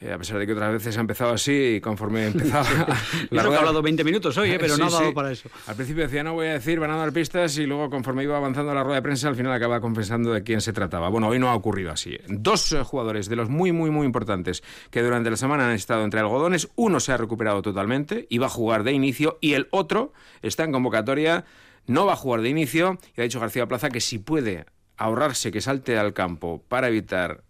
[0.00, 2.68] Eh, a pesar de que otras veces ha empezado así y conforme empezaba
[3.30, 3.56] la rueda...
[3.56, 4.58] ha hablado 20 minutos hoy, ¿eh?
[4.60, 5.48] pero no ha dado para eso.
[5.66, 8.36] Al principio decía, no voy a decir, van a dar pistas y luego conforme iba
[8.36, 11.08] avanzando la rueda de prensa, al final acaba confesando de quién se trataba.
[11.08, 12.16] Bueno, hoy no ha ocurrido así.
[12.28, 16.04] Dos eh, jugadores de los muy, muy, muy importantes que durante la semana han estado
[16.04, 19.66] entre algodones, uno se ha recuperado totalmente y va a jugar de inicio y el
[19.72, 21.44] otro está en convocatoria,
[21.86, 25.50] no va a jugar de inicio y ha dicho García Plaza que si puede ahorrarse
[25.50, 27.42] que salte al campo para evitar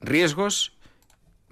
[0.00, 0.73] riesgos,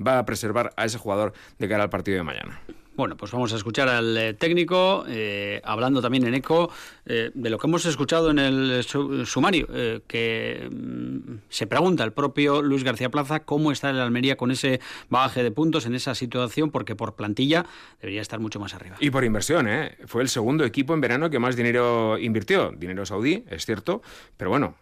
[0.06, 2.60] va a preservar a ese jugador de cara al partido de mañana.
[2.94, 6.70] Bueno, pues vamos a escuchar al eh, técnico, eh, hablando también en eco
[7.06, 8.84] eh, de lo que hemos escuchado en el
[9.24, 9.66] sumario,
[10.06, 14.80] que mm, se pregunta el propio Luis García Plaza cómo está el Almería con ese
[15.08, 17.64] bagaje de puntos en esa situación, porque por plantilla
[18.00, 18.96] debería estar mucho más arriba.
[19.00, 19.96] Y por inversión, ¿eh?
[20.04, 22.72] Fue el segundo equipo en verano que más dinero invirtió.
[22.76, 24.02] Dinero saudí, es cierto,
[24.36, 24.74] pero bueno,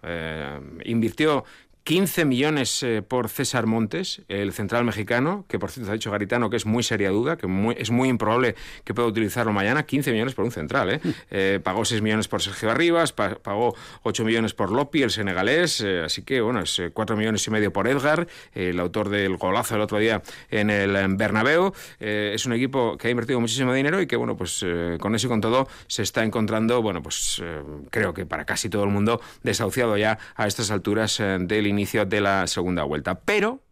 [0.85, 1.45] invirtió
[1.85, 6.51] 15 millones eh, por César Montes, el central mexicano, que por cierto ha dicho Garitano
[6.51, 7.47] que es muy seria duda, que
[7.79, 9.85] es muy improbable que pueda utilizarlo mañana.
[9.85, 11.01] 15 millones por un central, ¿eh?
[11.31, 16.03] Eh pagó 6 millones por Sergio Arribas, pagó 8 millones por Lopi, el senegalés, eh,
[16.05, 19.81] así que bueno, es 4 millones y medio por Edgar, el autor del golazo el
[19.81, 21.73] otro día en el Bernabéu.
[21.99, 24.65] es un equipo que ha invertido muchísimo dinero y que bueno, pues
[24.99, 27.43] con eso y con todo se está encontrando, bueno, pues
[27.91, 32.21] creo que para casi todo el mundo desahuciado ya a estas alturas del inicio de
[32.21, 33.21] la segunda vuelta.
[33.21, 33.63] Pero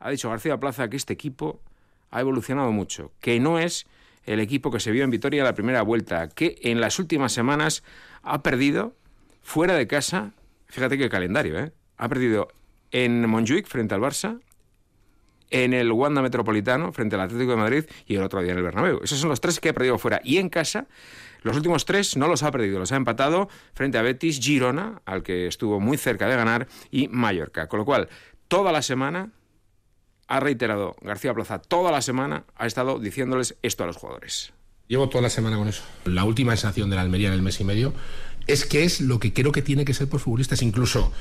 [0.00, 1.60] ha dicho García Plaza que este equipo
[2.10, 3.86] ha evolucionado mucho, que no es
[4.24, 7.84] el equipo que se vio en Vitoria la primera vuelta, que en las últimas semanas
[8.22, 8.94] ha perdido
[9.42, 10.32] fuera de casa,
[10.66, 11.72] fíjate qué calendario, ¿eh?
[11.96, 12.48] ha perdido
[12.90, 14.40] en Montjuic frente al Barça,
[15.50, 18.64] en el Wanda Metropolitano frente al Atlético de Madrid y el otro día en el
[18.64, 19.00] Bernabéu.
[19.02, 20.20] Esos son los tres que ha perdido fuera.
[20.24, 20.86] Y en casa
[21.46, 25.22] los últimos tres no los ha perdido, los ha empatado frente a Betis, Girona, al
[25.22, 27.68] que estuvo muy cerca de ganar, y Mallorca.
[27.68, 28.08] Con lo cual,
[28.48, 29.30] toda la semana
[30.26, 34.52] ha reiterado García Plaza, toda la semana ha estado diciéndoles esto a los jugadores.
[34.88, 35.84] Llevo toda la semana con eso.
[36.04, 37.92] La última sensación de la Almería en el mes y medio
[38.48, 41.12] es que es lo que creo que tiene que ser por futbolistas, incluso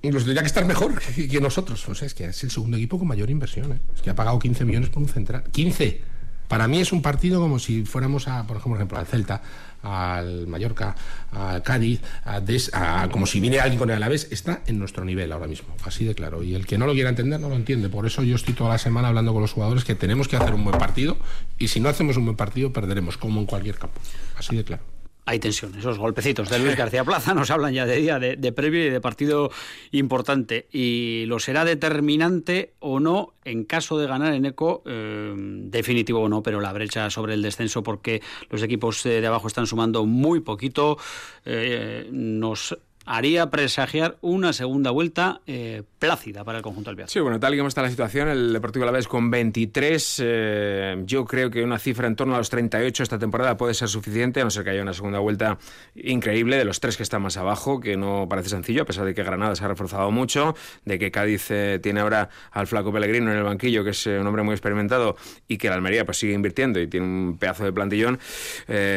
[0.00, 1.86] incluso tendría que estar mejor que nosotros.
[1.86, 3.72] O sea, es que es el segundo equipo con mayor inversión.
[3.72, 3.80] ¿eh?
[3.94, 5.44] Es que ha pagado 15 millones por un central.
[5.52, 6.00] ¡15!
[6.48, 9.42] Para mí es un partido como si fuéramos a, por ejemplo, al Celta,
[9.82, 10.94] al Mallorca,
[11.32, 15.46] al Cádiz, a, como si viniera alguien con el Alavés, está en nuestro nivel ahora
[15.46, 16.42] mismo, así de claro.
[16.42, 17.88] Y el que no lo quiera entender no lo entiende.
[17.88, 20.54] Por eso yo estoy toda la semana hablando con los jugadores que tenemos que hacer
[20.54, 21.16] un buen partido
[21.58, 24.00] y si no hacemos un buen partido perderemos, como en cualquier campo.
[24.36, 24.95] Así de claro
[25.26, 25.74] hay tensión.
[25.76, 29.00] Esos golpecitos de Luis García Plaza nos hablan ya de día de, previo y de
[29.00, 29.50] partido
[29.90, 30.68] importante.
[30.70, 36.28] Y lo será determinante o no en caso de ganar en ECO, eh, definitivo o
[36.28, 40.40] no, pero la brecha sobre el descenso porque los equipos de abajo están sumando muy
[40.40, 40.96] poquito.
[41.44, 47.12] Eh, nos haría presagiar una segunda vuelta eh, plácida para el conjunto albiazul.
[47.12, 51.02] Sí, bueno, tal y como está la situación, el Deportivo la vez con 23, eh,
[51.06, 54.40] yo creo que una cifra en torno a los 38 esta temporada puede ser suficiente,
[54.40, 55.58] a no ser que haya una segunda vuelta
[55.94, 59.14] increíble de los tres que están más abajo, que no parece sencillo, a pesar de
[59.14, 63.30] que Granada se ha reforzado mucho, de que Cádiz eh, tiene ahora al flaco Pellegrino
[63.30, 65.16] en el banquillo, que es un hombre muy experimentado,
[65.46, 68.18] y que la Almería pues sigue invirtiendo y tiene un pedazo de plantillón.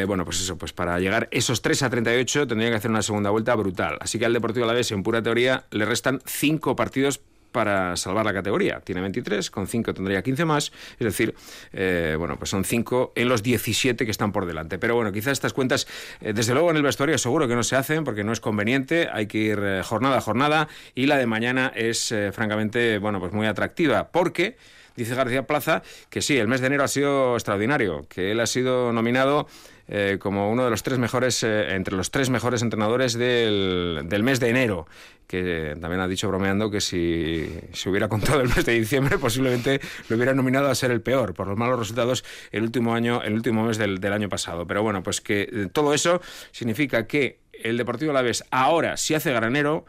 [0.06, 3.30] bueno, pues eso, pues para llegar esos 3 a 38 tendría que hacer una segunda
[3.30, 3.99] vuelta brutal.
[4.00, 7.20] Así que al Deportivo Alavés, en pura teoría, le restan cinco partidos
[7.52, 8.80] para salvar la categoría.
[8.80, 11.34] Tiene 23, con 5 tendría 15 más, es decir,
[11.72, 14.78] eh, bueno, pues son 5 en los 17 que están por delante.
[14.78, 15.86] Pero bueno, quizás estas cuentas,
[16.20, 19.08] eh, desde luego en el vestuario seguro que no se hacen porque no es conveniente,
[19.12, 23.32] hay que ir eh, jornada a jornada y la de mañana es francamente, bueno, pues
[23.32, 24.56] muy atractiva porque
[24.96, 28.46] dice García Plaza que sí, el mes de enero ha sido extraordinario, que él ha
[28.46, 29.46] sido nominado
[29.92, 34.22] eh, como uno de los tres mejores, eh, entre los tres mejores entrenadores del, del,
[34.22, 34.86] mes de enero,
[35.26, 39.80] que también ha dicho bromeando que si se hubiera contado el mes de diciembre posiblemente
[40.08, 43.34] lo hubiera nominado a ser el peor por los malos resultados el último año, el
[43.34, 44.64] último mes del, del año pasado.
[44.64, 46.22] Pero bueno, pues que eh, todo eso
[46.52, 49.86] significa que el Deportivo Alavés ahora, si hace granero,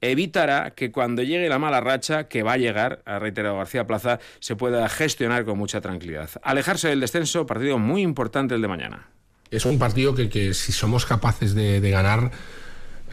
[0.00, 4.20] evitará que cuando llegue la mala racha, que va a llegar, ha reiterado García Plaza,
[4.40, 6.30] se pueda gestionar con mucha tranquilidad.
[6.42, 9.08] Alejarse del descenso, partido muy importante el de mañana
[9.50, 12.30] es un partido que, si somos capaces de, ganar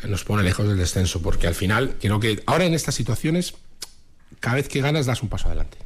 [0.07, 3.53] nos pone lejos del descenso, porque al final creo que ahora en estas situaciones
[4.39, 5.77] cada vez que ganas das un paso adelante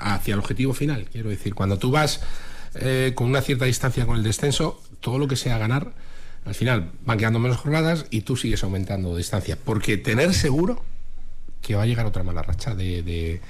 [0.00, 1.08] hacia el objetivo final.
[1.10, 2.20] Quiero decir, cuando tú vas
[2.74, 5.92] eh, con una cierta distancia con el descenso, todo lo que sea ganar,
[6.44, 10.84] al final van quedando menos jornadas y tú sigues aumentando distancia, porque tener seguro
[11.60, 13.40] que va a llegar otra mala racha de,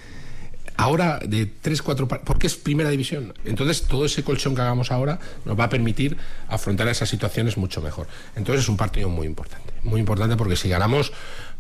[0.81, 3.35] ahora de 3, 4, porque es primera división.
[3.45, 6.17] Entonces, todo ese colchón que hagamos ahora nos va a permitir
[6.49, 8.07] afrontar esas situaciones mucho mejor.
[8.35, 9.73] Entonces, es un partido muy importante.
[9.83, 11.13] Muy importante porque si ganamos,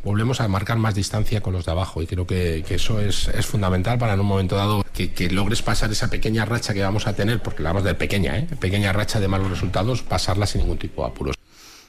[0.02, 2.02] volvemos a marcar más distancia con los de abajo.
[2.02, 6.08] Y creo que, eso es, fundamental para en un momento dado que, logres pasar esa
[6.08, 8.48] pequeña racha que vamos a tener, porque la vamos de pequeña, ¿eh?
[8.58, 11.39] pequeña racha de malos resultados, pasarla sin ningún tipo de apuros.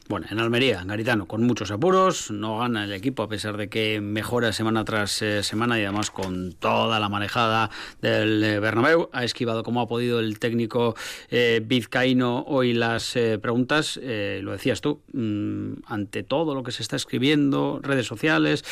[0.07, 4.01] Bueno, en Almería, Garitano, con muchos apuros, no gana el equipo a pesar de que
[4.01, 7.69] mejora semana tras eh, semana y además con toda la manejada
[8.01, 9.09] del eh, Bernabéu.
[9.13, 10.95] Ha esquivado como ha podido el técnico
[11.29, 16.95] eh, vizcaíno hoy las preguntas, lo decías tú, mm, ante todo lo que se está
[16.95, 18.65] escribiendo, redes sociales,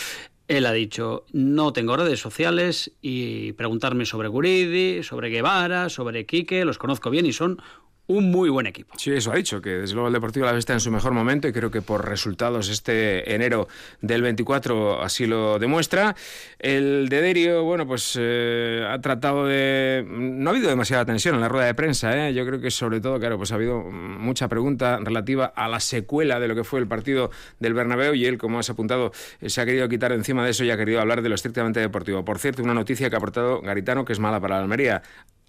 [0.50, 6.65] él ha dicho, no tengo redes sociales y preguntarme sobre Guridi, sobre Guevara, sobre Quique,
[6.65, 7.62] los conozco bien y son
[8.10, 8.95] un muy buen equipo.
[8.98, 11.48] Sí, eso ha dicho, que desde luego el Deportivo la está en su mejor momento
[11.48, 13.67] y creo que por resultados este enero
[14.02, 16.15] del 24 así lo demuestra.
[16.58, 20.04] El Dederio, bueno, pues eh, ha tratado de...
[20.10, 22.34] No ha habido demasiada tensión en la rueda de prensa, ¿eh?
[22.34, 26.39] yo creo que sobre todo, claro, pues ha habido mucha pregunta relativa a la secuela
[26.39, 29.62] de lo que fue el partido del Bernabéu y él, como has apuntado, eh, se
[29.62, 32.26] ha querido quitar encima de eso y ha querido hablar de lo estrictamente deportivo.
[32.26, 35.04] Por cierto, una noticia que ha aportado Garitano que es mala para la Almería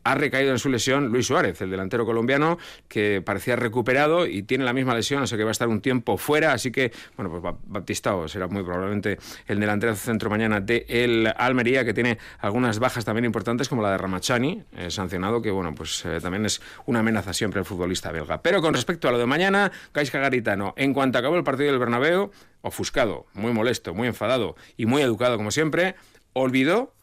[0.05, 2.59] ha recaído en su lesión Luis Suárez, el delantero colombiano,
[2.89, 5.81] que parecía recuperado y tiene la misma lesión, o sea que va a estar un
[5.81, 10.87] tiempo fuera, así que, bueno, pues Baptistao será muy probablemente el delantero centro mañana de
[10.89, 15.51] el Almería, que tiene algunas bajas también importantes, como la de Ramachani, eh, sancionado, que,
[15.51, 18.43] bueno, pues eh, también es una amenaza siempre el futbolista belga.
[18.43, 21.79] Pero con respecto a lo de mañana, Gaisca Garitano, en cuanto acabó el partido del
[21.79, 22.31] Bernabéu,
[22.63, 25.95] ofuscado, muy molesto, muy enfadado y muy educado como siempre,
[26.33, 26.95] olvidó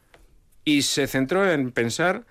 [0.63, 2.25] y se centró en pensar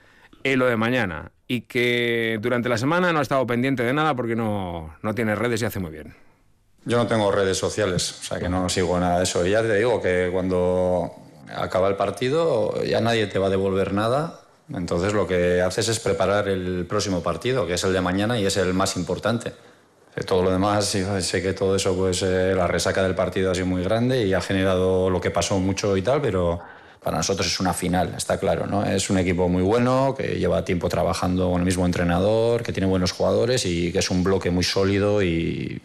[0.53, 4.15] en lo de mañana y que durante la semana no ha estado pendiente de nada
[4.15, 6.15] porque no, no tiene redes y hace muy bien.
[6.85, 9.45] Yo no tengo redes sociales, o sea que no sigo nada de eso.
[9.45, 11.11] Y ya te digo que cuando
[11.55, 14.41] acaba el partido ya nadie te va a devolver nada.
[14.73, 18.47] Entonces lo que haces es preparar el próximo partido, que es el de mañana y
[18.47, 19.53] es el más importante.
[20.27, 23.67] Todo lo demás, sé que todo eso, pues eh, la resaca del partido ha sido
[23.67, 26.61] muy grande y ha generado lo que pasó mucho y tal, pero
[27.07, 28.67] para nosotros es una final, está claro.
[28.67, 28.85] ¿no?
[28.85, 32.89] Es un equipo muy bueno, que lleva tiempo trabajando con el mismo entrenador, que tiene
[32.89, 35.81] buenos jugadores y que es un bloque muy sólido y,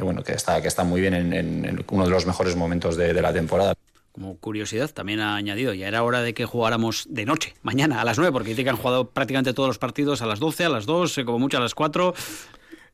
[0.00, 3.34] bueno, que está, que está muy bien en, uno de los mejores momentos de, la
[3.34, 3.74] temporada.
[4.12, 8.06] Como curiosidad, también ha añadido, ya era hora de que jugáramos de noche, mañana a
[8.06, 10.68] las 9, porque dice que han jugado prácticamente todos los partidos a las 12, a
[10.70, 12.14] las 2, como mucho a las 4.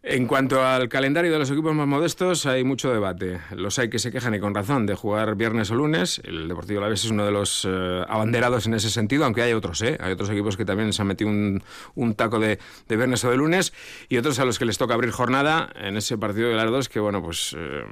[0.00, 3.40] En cuanto al calendario de los equipos más modestos, hay mucho debate.
[3.50, 6.20] Los hay que se quejan y con razón de jugar viernes o lunes.
[6.22, 9.82] El Deportivo Alavés es uno de los eh, abanderados en ese sentido, aunque hay otros,
[9.82, 9.98] ¿eh?
[10.00, 13.72] Hay otros equipos que también se han metido un, taco de, viernes o de lunes
[14.08, 16.88] y otros a los que les toca abrir jornada en ese partido de las dos
[16.88, 17.82] que, bueno, pues, eh,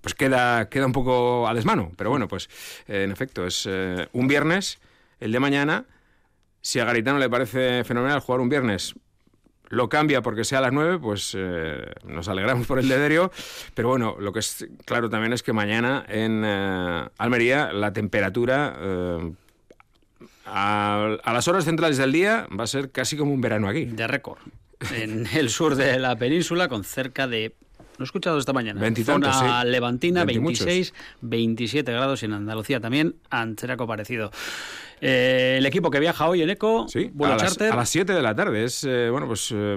[0.00, 1.92] pues queda, queda un poco a desmano.
[1.96, 2.50] Pero bueno, pues
[2.88, 3.68] en efecto, es
[4.12, 4.80] un viernes,
[5.20, 5.84] el de mañana.
[6.60, 8.96] Si a Garitano le parece fenomenal jugar un viernes,
[9.72, 13.32] lo cambia porque sea a las 9, pues eh, nos alegramos por el dederio.
[13.72, 18.76] Pero bueno, lo que es claro también es que mañana en eh, Almería la temperatura
[18.78, 19.32] eh,
[20.44, 23.86] a, las horas centrales del día va a ser casi como un verano aquí.
[23.86, 24.40] De récord.
[24.94, 27.54] En el sur de la península, con cerca de
[27.96, 28.78] lo he escuchado esta mañana.
[28.78, 34.32] 20 Zona levantina, 26, 27 grados y en Andalucía también, Anteraco parecido.
[35.04, 37.66] Eh, el equipo que viaja hoy en ECO, sí, a charter.
[37.66, 38.62] Las, a las 7 de la tarde.
[38.62, 39.76] Es, eh, bueno, pues eh,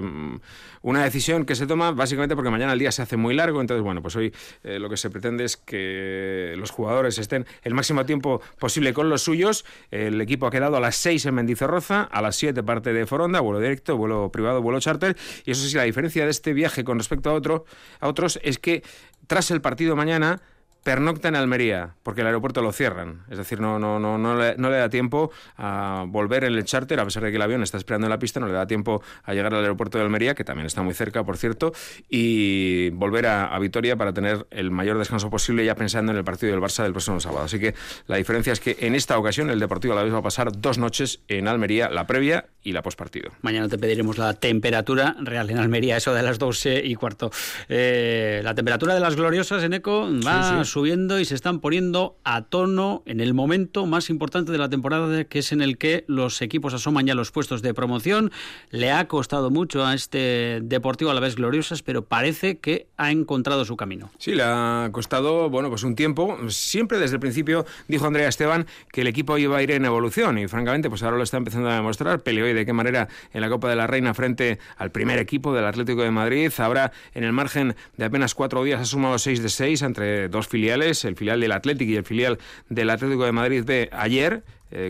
[0.82, 3.60] una decisión que se toma básicamente porque mañana el día se hace muy largo.
[3.60, 8.06] Entonces, bueno, pues hoy lo que se pretende es que los jugadores estén el máximo
[8.06, 9.64] tiempo posible con los suyos.
[9.90, 13.40] El equipo ha quedado a las 6 en Mendizorroza, a las 7 parte de Foronda,
[13.40, 15.16] vuelo directo, vuelo privado, vuelo charter.
[15.44, 17.64] Y eso sí, la diferencia de este viaje con respecto a, otro,
[17.98, 18.84] a otros es que
[19.26, 20.40] tras el partido mañana
[20.86, 23.24] pernocta en Almería, porque el aeropuerto lo cierran.
[23.28, 26.62] Es decir, no, no, no, no, le, no le da tiempo a volver en el
[26.62, 28.68] charter, a pesar de que el avión está esperando en la pista, no le da
[28.68, 31.72] tiempo a llegar al aeropuerto de Almería, que también está muy cerca, por cierto,
[32.08, 36.52] y volver a, Vitoria para tener el mayor descanso posible, ya pensando en el partido
[36.52, 37.46] del Barça del próximo sábado.
[37.46, 37.74] Así que
[38.06, 40.52] la diferencia es que en esta ocasión el Deportivo a la vez va a pasar
[40.52, 43.32] dos noches en Almería, la previa y la postpartido.
[43.42, 47.32] Mañana te pediremos la temperatura real en Almería, eso de las 12 y cuarto.
[47.68, 52.42] Eh, la temperatura de las gloriosas en ECO va subiendo y se están poniendo a
[52.42, 56.42] tono en el momento más importante de la temporada, que es en el que los
[56.42, 58.30] equipos asoman ya los puestos de promoción.
[58.68, 63.10] Le ha costado mucho a este Deportivo a la vez gloriosas, pero parece que ha
[63.10, 64.10] encontrado su camino.
[64.18, 66.36] Sí, le ha costado, bueno, pues un tiempo.
[66.50, 70.36] Siempre desde el principio dijo Andrea Esteban que el equipo iba a ir en evolución
[70.36, 72.20] y francamente pues ahora lo está empezando a demostrar.
[72.20, 75.54] Peleó y de qué manera en la Copa de la Reina frente al primer equipo
[75.54, 76.52] del Atlético de Madrid.
[76.58, 80.46] Ahora en el margen de apenas cuatro días ha sumado seis de seis entre dos
[80.48, 82.38] filiales filiales, el filial del Atlético y el filial
[82.68, 84.42] del Atlético de Madrid B ayer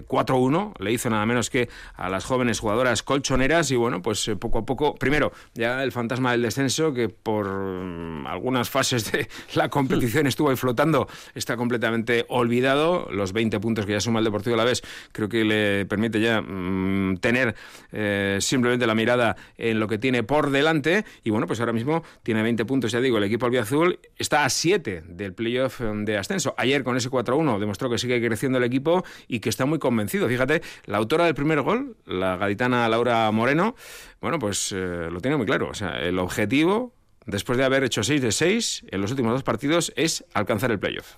[0.09, 4.27] 4-1, eh, le hizo nada menos que a las jóvenes jugadoras colchoneras y bueno, pues
[4.29, 9.11] eh, poco a poco, primero, ya el fantasma del descenso que por mm, algunas fases
[9.13, 14.19] de la competición estuvo ahí flotando, está completamente olvidado, los 20 puntos que ya suma
[14.19, 14.83] el Deportivo a la vez,
[15.13, 17.55] creo que le permite ya mm, tener
[17.93, 22.03] eh, simplemente la mirada en lo que tiene por delante y bueno, pues ahora mismo
[22.23, 26.55] tiene 20 puntos, ya digo, el equipo albiazul está a 7 del playoff de ascenso.
[26.57, 30.29] Ayer con ese 4-1 demostró que sigue creciendo el equipo y que está muy convencido.
[30.29, 33.75] Fíjate, la autora del primer gol, la gaditana Laura Moreno,
[34.21, 35.69] bueno, pues eh, lo tiene muy claro.
[35.69, 36.93] O sea, el objetivo,
[37.27, 40.79] después de haber hecho 6 de 6 en los últimos dos partidos, es alcanzar el
[40.79, 41.17] playoff.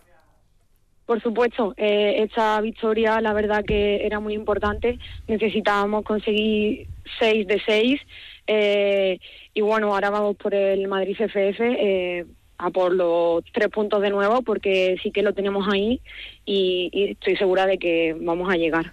[1.09, 4.99] Por supuesto, eh, esta victoria la verdad que era muy importante.
[5.27, 6.87] Necesitábamos conseguir
[7.19, 8.01] 6 de 6.
[8.47, 9.19] Eh,
[9.55, 11.61] y bueno, ahora vamos por el Madrid FF.
[11.61, 12.27] Eh,
[12.59, 16.01] a por los tres puntos de nuevo porque sí que lo tenemos ahí
[16.45, 18.93] y, estoy segura de que vamos a llegar.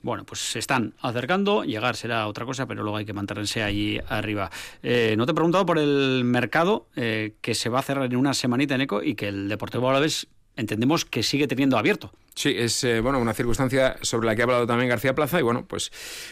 [0.00, 4.00] Bueno, pues se están acercando, llegar será otra cosa, pero luego hay que mantenerse ahí
[4.08, 4.48] arriba.
[4.82, 8.16] Eh, no te he preguntado por el mercado eh, que se va a cerrar en
[8.16, 10.28] una semanita en ECO y que el Deportivo Alavés
[10.58, 12.12] entendemos que sigue teniendo abierto.
[12.34, 15.42] Sí, es eh, bueno una circunstancia sobre la que ha hablado también García Plaza y
[15.42, 15.90] bueno, pues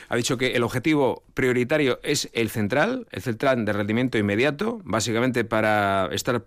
[0.08, 5.44] ha dicho que el objetivo prioritario es el central, el central de rendimiento inmediato, básicamente
[5.44, 6.44] para estar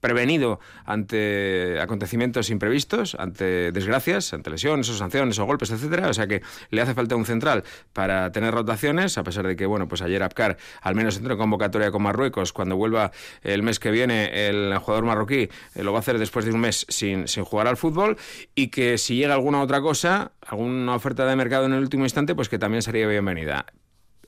[0.00, 6.08] prevenido ante acontecimientos imprevistos, ante desgracias, ante lesiones o sanciones o golpes, etcétera.
[6.08, 9.66] O sea que le hace falta un central para tener rotaciones, a pesar de que,
[9.66, 12.52] bueno, pues ayer Apcar al menos entró en convocatoria con Marruecos.
[12.52, 13.12] Cuando vuelva
[13.42, 16.60] el mes que viene el jugador marroquí eh, lo va a hacer después de un
[16.60, 18.16] mes sin, sin jugar al fútbol
[18.54, 22.34] y que si llega alguna otra cosa, alguna oferta de mercado en el último instante,
[22.34, 23.66] pues que también sería bienvenida.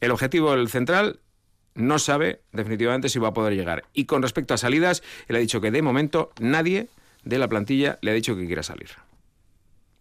[0.01, 1.21] El objetivo del central
[1.77, 3.85] no sabe definitivamente si va a poder llegar.
[3.93, 6.89] Y con respecto a salidas, él ha dicho que de momento nadie
[7.25, 8.91] de la plantilla le ha dicho que quiera salir.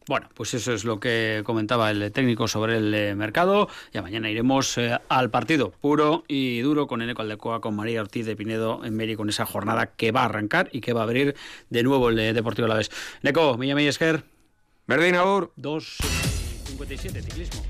[0.07, 3.67] Bueno, pues eso es lo que comentaba el técnico sobre el eh, mercado.
[3.91, 8.28] Ya mañana iremos eh, al partido puro y duro con Eneco Aldecoa, con María Ortiz
[8.28, 11.05] de Pinedo en Meri, con esa jornada que va a arrancar y que va a
[11.05, 11.36] abrir
[11.71, 12.91] de nuevo el eh, Deportivo La Vez.
[13.23, 14.23] Neco, Milla Esker.
[14.88, 17.65] Verde 2.57, ciclismo.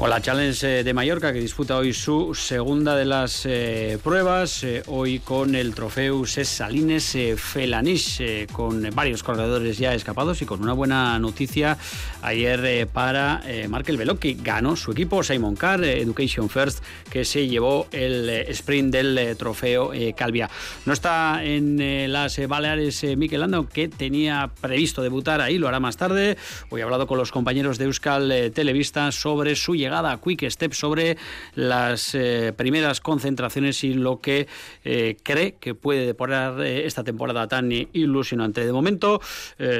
[0.00, 4.64] Con la Challenge eh, de Mallorca que disputa hoy su segunda de las eh, pruebas,
[4.64, 10.72] eh, hoy con el trofeo Salines Felanís, con varios corredores ya escapados y con una
[10.72, 11.76] buena noticia
[12.22, 17.86] ayer para Markel Velo que ganó su equipo Simon Carr, Education First, que se llevó
[17.92, 20.48] el sprint del trofeo Calvia.
[20.86, 25.98] No está en las Baleares Mikel Lando, que tenía previsto debutar ahí, lo hará más
[25.98, 26.38] tarde.
[26.70, 30.72] Hoy he hablado con los compañeros de Euskal Televista sobre su llegada a Quick Step
[30.72, 31.16] sobre
[31.54, 34.46] las eh, primeras concentraciones y lo que
[34.84, 38.64] eh, cree que puede deporar eh, esta temporada tan ilusionante.
[38.64, 39.20] De momento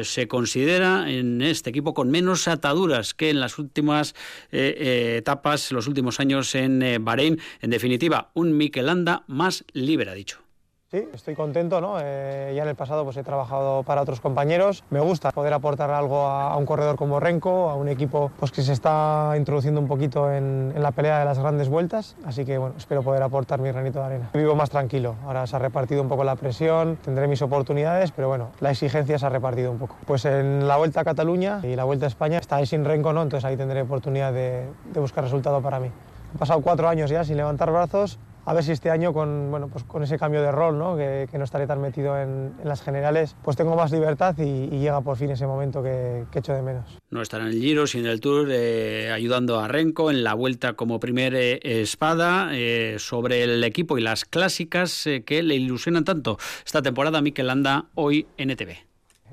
[0.03, 4.15] se considera en este equipo con menos ataduras que en las últimas
[4.51, 7.39] etapas, los últimos años en Bahrein.
[7.61, 10.50] En definitiva, un Mikelanda más libre, ha dicho.
[10.91, 11.99] Sí, estoy contento, ¿no?
[12.03, 14.83] Eh, ya en el pasado pues he trabajado para otros compañeros.
[14.91, 18.63] Me gusta poder aportar algo a, un corredor como Renko, a un equipo pues, que
[18.63, 22.17] se está introduciendo un poquito en, la pelea de las grandes vueltas.
[22.25, 24.31] Así que bueno, espero poder aportar mi granito de arena.
[24.35, 25.15] Vivo más tranquilo.
[25.25, 29.17] Ahora se ha repartido un poco la presión, tendré mis oportunidades, pero bueno, la exigencia
[29.17, 29.95] se ha repartido un poco.
[30.07, 33.23] Pues en la vuelta a Cataluña y la vuelta a España está sin Renko, ¿no?
[33.23, 35.93] Entonces ahí tendré oportunidad de, de buscar resultado para mí.
[36.35, 38.19] He pasado cuatro años ya sin levantar brazos,
[38.51, 41.45] a ver si este año con, bueno, pues con ese cambio de rol, que, no
[41.45, 45.47] estaré tan metido en, las generales, pues tengo más libertad y, llega por fin ese
[45.47, 46.99] momento que, que, echo de menos.
[47.11, 50.35] No estará en el Giro, sino en el Tour, eh, ayudando a Renko en la
[50.35, 56.03] vuelta como primer eh, espada eh, sobre el equipo y las clásicas que le ilusionan
[56.03, 56.37] tanto
[56.67, 58.90] esta temporada Mikel Landa hoy en ETV.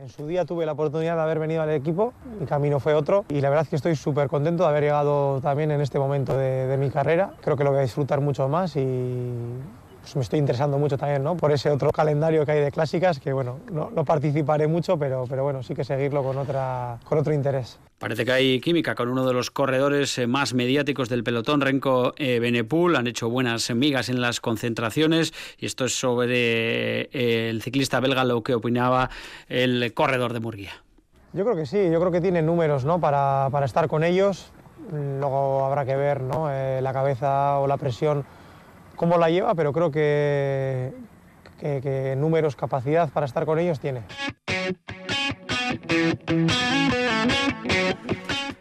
[0.08, 3.26] En su día tuve la oportunidad de haber venido al equipo, mi camino fue otro
[3.28, 6.38] y la verdad es que estoy súper contento de haber llegado también en este momento
[6.38, 7.32] de, de mi carrera.
[7.42, 8.80] Creo que lo voy a disfrutar mucho más y
[10.02, 11.36] pues me estoy interesando mucho también ¿no?
[11.36, 15.26] por ese otro calendario que hay de clásicas, que bueno, no, no, participaré mucho, pero,
[15.28, 17.80] pero bueno, sí que seguirlo con, otra, con otro interés.
[18.00, 22.14] Parece que hay química con uno de los corredores eh, más mediáticos del pelotón, Renko
[22.18, 22.96] eh, Benepul.
[22.96, 28.24] Han hecho buenas migas en las concentraciones y esto es sobre eh, el ciclista belga
[28.24, 29.10] lo que opinaba
[29.50, 30.74] el corredor de Murguía.
[31.34, 33.00] Yo creo que sí, yo creo que tiene números ¿no?
[33.00, 34.52] para, para estar con ellos.
[34.92, 36.50] Luego habrá que ver ¿no?
[36.50, 38.26] la cabeza o la presión
[38.98, 40.92] cómo la lleva, pero creo que,
[41.62, 44.02] que, números, capacidad para estar con ellos tiene.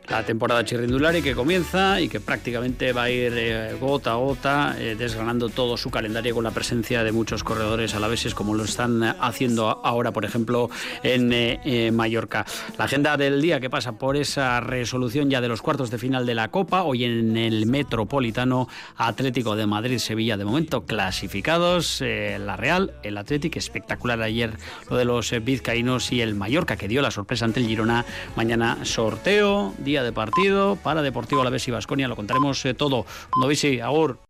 [0.08, 4.76] La temporada chirrindulari que comienza y que prácticamente va a ir eh, gota a gota
[4.78, 8.54] eh, desgranando todo su calendario con la presencia de muchos corredores a la vez como
[8.54, 10.70] lo están haciendo ahora, por ejemplo,
[11.02, 12.46] en eh, Mallorca.
[12.78, 16.24] La agenda del día que pasa por esa resolución ya de los cuartos de final
[16.24, 22.94] de la Copa, hoy en el Metropolitano Atlético de Madrid-Sevilla, de momento clasificados, la Real,
[23.02, 24.56] el Atlético, espectacular ayer
[24.88, 28.04] lo de los vizcaínos y el Mallorca que dio la sorpresa ante el Girona,
[28.34, 32.08] mañana sorteo, día de partido para Deportivo Alavés y Vasconia.
[32.08, 33.06] Lo contaremos eh, todo.
[33.40, 34.25] Novisi, Agur.